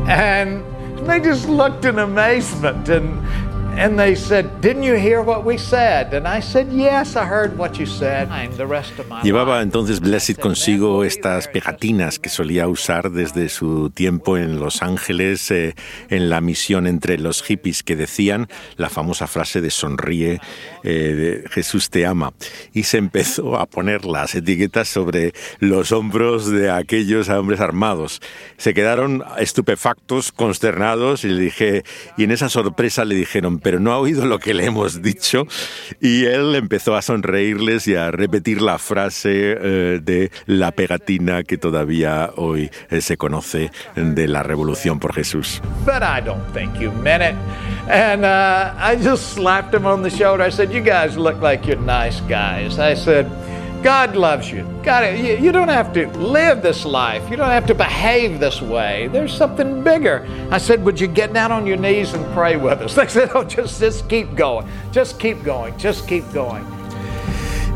And 0.08 0.64
they 1.08 1.20
just 1.20 1.48
looked 1.48 1.86
in 1.86 1.98
amazement 2.00 2.90
and 2.90 3.26
and 3.80 3.98
they 3.98 4.15
said, 4.15 4.46
"Didn't 4.62 4.84
you 4.84 4.96
hear 4.96 5.22
what 5.22 5.46
we 5.46 5.58
said?" 5.58 6.13
And 6.13 6.28
I 6.28 6.42
said, 6.42 6.68
"Yes, 6.72 7.15
I 7.15 7.26
heard 7.26 7.58
what 7.58 7.80
you 7.80 7.86
said." 7.86 8.28
The 8.58 8.65
rest 8.65 9.00
of 9.00 9.08
my 9.08 9.22
Llevaba 9.22 9.62
entonces 9.62 10.02
Blessed 10.02 10.38
consigo 10.38 11.04
estas 11.04 11.48
pegatinas 11.48 12.20
que 12.20 12.30
solía 12.30 12.68
usar 12.68 13.12
desde 13.12 13.50
su 13.50 13.89
tiempo 13.89 14.38
en 14.38 14.60
Los 14.60 14.82
Ángeles 14.82 15.50
eh, 15.52 15.76
en 16.10 16.30
la 16.30 16.42
misión 16.42 16.88
entre 16.88 17.18
los 17.18 17.42
hippies 17.42 17.84
que 17.84 17.96
decían 17.96 18.48
la 18.76 18.89
famosa 18.89 19.28
frase 19.28 19.62
de 19.62 19.70
sonríe, 19.70 20.42
eh, 20.84 20.89
de 21.44 21.50
Jesús 21.50 21.89
te 21.89 22.06
ama. 22.06 22.34
Y 22.74 22.84
se 22.84 22.98
empezó 22.98 23.58
a 23.58 23.65
poner 23.65 24.06
las 24.06 24.36
etiquetas 24.36 24.89
sobre 24.89 25.34
los 25.60 25.92
hombros 25.92 26.50
de 26.50 26.70
aquellos 26.70 27.30
hombres 27.30 27.60
armados. 27.60 28.22
Se 28.58 28.74
quedaron 28.74 29.24
estupefactos, 29.38 30.32
consternados 30.32 31.24
y 31.24 31.30
le 31.30 31.42
dije, 31.42 31.84
y 32.18 32.24
en 32.24 32.32
esa 32.32 32.50
sorpresa 32.50 33.06
le 33.06 33.15
dijeron, 33.15 33.60
pero 33.69 33.79
no 33.79 33.91
ha 33.91 33.99
oído 33.99 34.25
lo 34.25 34.39
que 34.39 34.55
le 34.55 34.65
hemos 34.65 35.03
dicho. 35.03 35.45
Y 36.01 36.25
él 36.25 36.55
empezó 36.55 36.95
a 36.95 37.03
sonreírles 37.03 37.88
y 37.88 37.93
a 37.93 38.10
repetir 38.10 38.63
la 38.63 38.79
frase 38.79 39.29
eh, 39.32 39.99
de 40.01 40.32
la 40.47 40.71
pegatina 40.71 41.43
que 41.43 41.60
todavía 41.60 42.32
hoy 42.36 42.71
eh, 42.89 42.99
se 43.01 43.15
conoce 43.15 43.69
de 43.95 44.27
la 44.27 44.41
Revolución 44.41 44.99
por 44.99 45.13
Jesús. 45.13 45.62
But 45.86 46.01
I 46.01 46.19
don't 46.19 46.43
think 46.51 46.79
you 46.79 46.91
meant 47.03 47.21
it. 47.21 47.36
And 47.88 48.25
uh, 48.25 48.73
I 48.75 48.95
just 48.95 49.36
slapped 49.36 49.71
him 49.71 49.86
on 49.86 50.01
the 50.01 50.10
shoulder. 50.10 50.41
I 50.41 50.49
said, 50.49 50.73
You 50.73 50.82
guys 50.82 51.15
look 51.15 51.39
like 51.39 51.67
you're 51.67 51.79
nice 51.79 52.21
guys. 52.21 52.79
I 52.79 52.95
said, 52.95 53.27
God 53.84 54.15
loves 54.15 54.52
you. 54.52 54.63
God, 54.84 55.18
you, 55.18 55.38
you 55.38 55.52
don't 55.52 55.70
have 55.70 55.94
to 55.94 56.08
live 56.18 56.62
this 56.62 56.84
life. 56.84 57.30
You 57.30 57.38
don't 57.38 57.50
have 57.50 57.65
to 57.68 57.76
behave 57.76 58.39
this 58.39 58.62
way. 58.62 59.08
There's 59.08 59.34
something 59.34 59.84
bigger. 59.84 60.28
I 60.52 60.58
said, 60.58 60.84
Would 60.84 61.00
you 61.00 61.08
get 61.08 61.32
down 61.34 61.52
on 61.52 61.65
your 61.65 61.78
knees 61.78 62.13
and 62.13 62.26
pray 62.34 62.58
with 62.58 62.82
us? 62.82 62.96
They 63.00 63.08
said, 63.08 63.30
Oh, 63.34 63.44
just, 63.44 63.80
just 63.80 64.10
keep 64.10 64.36
going. 64.36 64.68
Just 64.92 65.20
keep 65.20 65.44
going. 65.44 65.78
Just 65.78 66.08
keep 66.08 66.30
going. 66.34 66.65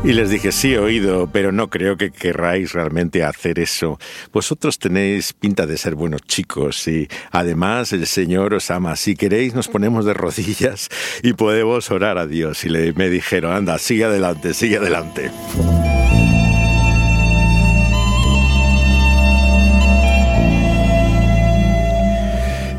Y 0.04 0.12
les 0.12 0.28
dije, 0.28 0.52
sí, 0.52 0.76
oído, 0.76 1.30
pero 1.32 1.50
no 1.50 1.70
creo 1.70 1.96
que 1.96 2.10
querráis 2.10 2.74
realmente 2.74 3.24
hacer 3.24 3.58
eso. 3.58 3.98
Vosotros 4.34 4.78
tenéis 4.78 5.32
pinta 5.32 5.66
de 5.66 5.78
ser 5.78 5.94
buenos 5.94 6.20
chicos 6.22 6.86
y 6.88 7.08
además 7.30 7.90
el 7.94 8.06
Señor 8.06 8.52
os 8.52 8.70
ama. 8.70 8.96
Si 8.96 9.16
queréis 9.16 9.54
nos 9.54 9.68
ponemos 9.68 10.04
de 10.04 10.12
rodillas 10.12 10.90
y 11.22 11.32
podemos 11.32 11.90
orar 11.90 12.18
a 12.18 12.26
Dios. 12.26 12.66
Y 12.66 12.68
me 12.68 13.08
dijeron, 13.08 13.54
anda, 13.54 13.78
sigue 13.78 14.04
adelante, 14.04 14.52
sigue 14.52 14.76
adelante. 14.76 15.30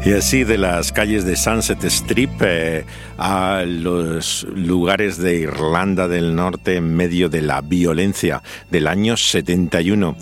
Y 0.05 0.13
así 0.13 0.43
de 0.43 0.59
las 0.59 0.91
calles 0.91 1.25
de 1.25 1.35
Sunset 1.35 1.83
Strip 1.85 2.29
eh, 2.41 2.85
a 3.17 3.63
los 3.65 4.45
lugares 4.55 5.17
de 5.17 5.37
Irlanda 5.37 6.07
del 6.07 6.35
Norte 6.35 6.75
en 6.75 6.95
medio 6.95 7.27
de 7.27 7.41
la 7.41 7.61
violencia 7.61 8.43
del 8.69 8.85
año 8.85 9.17
71. 9.17 10.15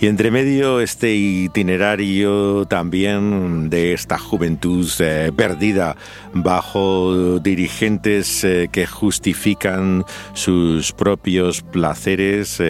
Y 0.00 0.08
entre 0.08 0.32
medio 0.32 0.80
este 0.80 1.14
itinerario 1.14 2.66
también 2.66 3.70
de 3.70 3.92
esta 3.92 4.18
juventud 4.18 4.90
eh, 4.98 5.30
perdida 5.34 5.94
bajo 6.32 7.38
dirigentes 7.38 8.42
eh, 8.42 8.68
que 8.72 8.84
justifican 8.84 10.04
sus 10.32 10.90
propios 10.90 11.62
placeres 11.62 12.60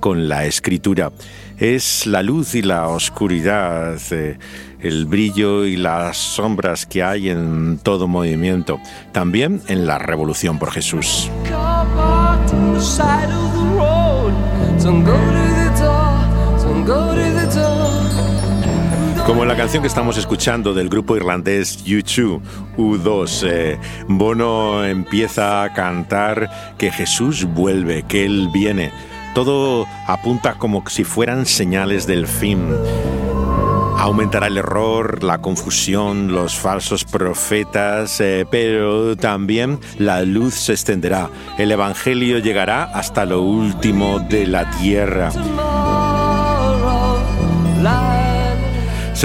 con 0.00 0.28
la 0.28 0.44
escritura. 0.44 1.12
Es 1.56 2.04
la 2.04 2.24
luz 2.24 2.56
y 2.56 2.62
la 2.62 2.88
oscuridad 2.88 3.96
el 4.84 5.06
brillo 5.06 5.64
y 5.64 5.76
las 5.76 6.18
sombras 6.18 6.84
que 6.84 7.02
hay 7.02 7.30
en 7.30 7.78
todo 7.82 8.06
movimiento, 8.06 8.78
también 9.12 9.62
en 9.66 9.86
la 9.86 9.98
Revolución 9.98 10.58
por 10.58 10.70
Jesús. 10.70 11.30
Como 19.26 19.46
la 19.46 19.56
canción 19.56 19.82
que 19.82 19.88
estamos 19.88 20.18
escuchando 20.18 20.74
del 20.74 20.90
grupo 20.90 21.16
irlandés 21.16 21.82
U2, 21.86 22.42
U2, 22.76 23.42
eh, 23.48 23.78
Bono 24.06 24.84
empieza 24.84 25.62
a 25.62 25.72
cantar 25.72 26.76
que 26.76 26.90
Jesús 26.90 27.44
vuelve, 27.44 28.02
que 28.02 28.26
Él 28.26 28.50
viene. 28.52 28.92
Todo 29.34 29.86
apunta 30.06 30.54
como 30.58 30.86
si 30.88 31.04
fueran 31.04 31.46
señales 31.46 32.06
del 32.06 32.26
fin 32.26 32.68
Aumentará 34.04 34.48
el 34.48 34.58
error, 34.58 35.24
la 35.24 35.38
confusión, 35.38 36.30
los 36.30 36.56
falsos 36.56 37.04
profetas, 37.06 38.20
eh, 38.20 38.46
pero 38.50 39.16
también 39.16 39.80
la 39.96 40.20
luz 40.24 40.52
se 40.52 40.72
extenderá. 40.72 41.30
El 41.56 41.72
Evangelio 41.72 42.38
llegará 42.38 42.84
hasta 42.84 43.24
lo 43.24 43.40
último 43.40 44.18
de 44.18 44.46
la 44.46 44.70
tierra. 44.72 45.30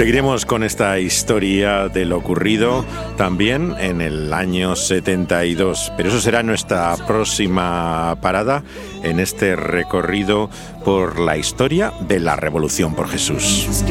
Seguiremos 0.00 0.46
con 0.46 0.62
esta 0.62 0.98
historia 0.98 1.90
de 1.90 2.06
lo 2.06 2.16
ocurrido 2.16 2.86
también 3.18 3.74
en 3.78 4.00
el 4.00 4.32
año 4.32 4.74
72, 4.74 5.92
pero 5.94 6.08
eso 6.08 6.22
será 6.22 6.42
nuestra 6.42 6.96
próxima 7.06 8.16
parada 8.22 8.62
en 9.02 9.20
este 9.20 9.56
recorrido 9.56 10.48
por 10.86 11.20
la 11.20 11.36
historia 11.36 11.92
de 12.08 12.18
la 12.18 12.34
Revolución 12.34 12.94
por 12.94 13.10
Jesús. 13.10 13.84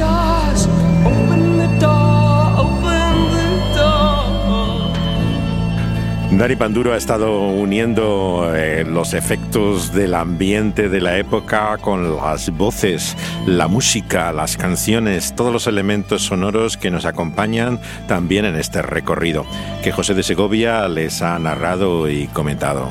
Dari 6.39 6.55
Panduro 6.55 6.93
ha 6.93 6.97
estado 6.97 7.41
uniendo 7.49 8.53
eh, 8.55 8.85
los 8.85 9.13
efectos 9.13 9.91
del 9.91 10.13
ambiente 10.13 10.87
de 10.87 11.01
la 11.01 11.17
época 11.17 11.77
con 11.79 12.15
las 12.15 12.49
voces, 12.51 13.17
la 13.45 13.67
música, 13.67 14.31
las 14.31 14.55
canciones, 14.55 15.35
todos 15.35 15.51
los 15.51 15.67
elementos 15.67 16.21
sonoros 16.21 16.77
que 16.77 16.91
nos 16.91 17.03
acompañan 17.03 17.81
también 18.07 18.45
en 18.45 18.55
este 18.55 18.81
recorrido 18.81 19.45
que 19.83 19.91
José 19.91 20.13
de 20.13 20.23
Segovia 20.23 20.87
les 20.87 21.21
ha 21.21 21.37
narrado 21.39 22.09
y 22.09 22.27
comentado. 22.27 22.89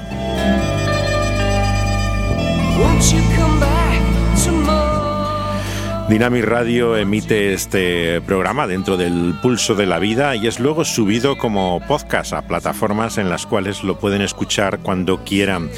Dinami 6.08 6.40
Radio 6.40 6.96
emite 6.96 7.52
este 7.52 8.22
programa 8.22 8.66
dentro 8.66 8.96
del 8.96 9.34
pulso 9.42 9.74
de 9.74 9.84
la 9.84 9.98
vida 9.98 10.34
y 10.36 10.46
es 10.46 10.58
luego 10.58 10.86
subido 10.86 11.36
como 11.36 11.82
podcast 11.86 12.32
a 12.32 12.40
plataformas 12.40 13.18
en 13.18 13.28
las 13.28 13.44
cuales 13.44 13.84
lo 13.84 13.98
pueden 13.98 14.22
escuchar 14.22 14.78
cuando 14.78 15.22
quieran. 15.22 15.68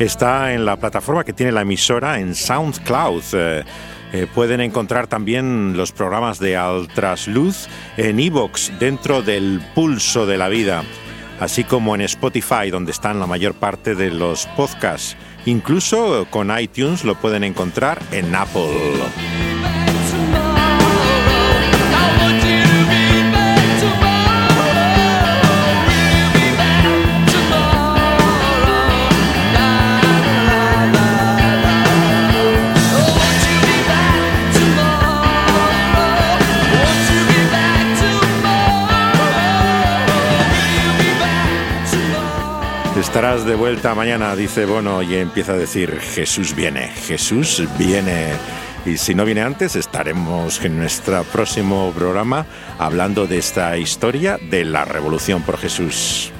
Está 0.00 0.52
en 0.52 0.64
la 0.64 0.78
plataforma 0.78 1.22
que 1.22 1.32
tiene 1.32 1.52
la 1.52 1.60
emisora 1.60 2.18
en 2.18 2.34
SoundCloud. 2.34 3.22
Eh, 3.34 3.64
eh, 4.12 4.26
pueden 4.34 4.60
encontrar 4.60 5.06
también 5.06 5.76
los 5.76 5.92
programas 5.92 6.40
de 6.40 6.56
Altrasluz 6.56 7.68
en 7.96 8.18
Evox 8.18 8.72
dentro 8.80 9.22
del 9.22 9.60
pulso 9.76 10.26
de 10.26 10.38
la 10.38 10.48
vida, 10.48 10.82
así 11.38 11.62
como 11.62 11.94
en 11.94 12.00
Spotify 12.00 12.70
donde 12.72 12.90
están 12.90 13.20
la 13.20 13.28
mayor 13.28 13.54
parte 13.54 13.94
de 13.94 14.10
los 14.10 14.46
podcasts. 14.56 15.16
Incluso 15.46 16.26
con 16.30 16.50
iTunes 16.58 17.04
lo 17.04 17.14
pueden 17.14 17.44
encontrar 17.44 18.02
en 18.10 18.34
Apple. 18.34 19.47
Vuelta 43.58 43.92
mañana, 43.92 44.36
dice 44.36 44.66
Bono, 44.66 45.02
y 45.02 45.16
empieza 45.16 45.52
a 45.52 45.56
decir, 45.56 45.98
Jesús 45.98 46.54
viene, 46.54 46.86
Jesús 46.88 47.64
viene. 47.76 48.28
Y 48.86 48.96
si 48.96 49.16
no 49.16 49.24
viene 49.24 49.42
antes, 49.42 49.74
estaremos 49.74 50.64
en 50.64 50.78
nuestro 50.78 51.24
próximo 51.24 51.92
programa 51.92 52.46
hablando 52.78 53.26
de 53.26 53.38
esta 53.38 53.76
historia 53.76 54.38
de 54.50 54.64
la 54.64 54.84
Revolución 54.84 55.42
por 55.42 55.58
Jesús. 55.58 56.30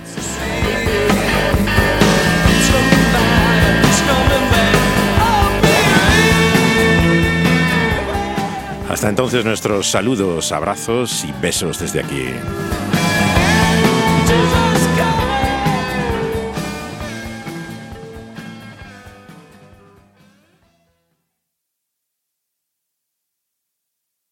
Hasta 8.88 9.08
entonces 9.08 9.44
nuestros 9.44 9.90
saludos, 9.90 10.52
abrazos 10.52 11.24
y 11.24 11.32
besos 11.42 11.80
desde 11.80 12.00
aquí. 12.00 12.26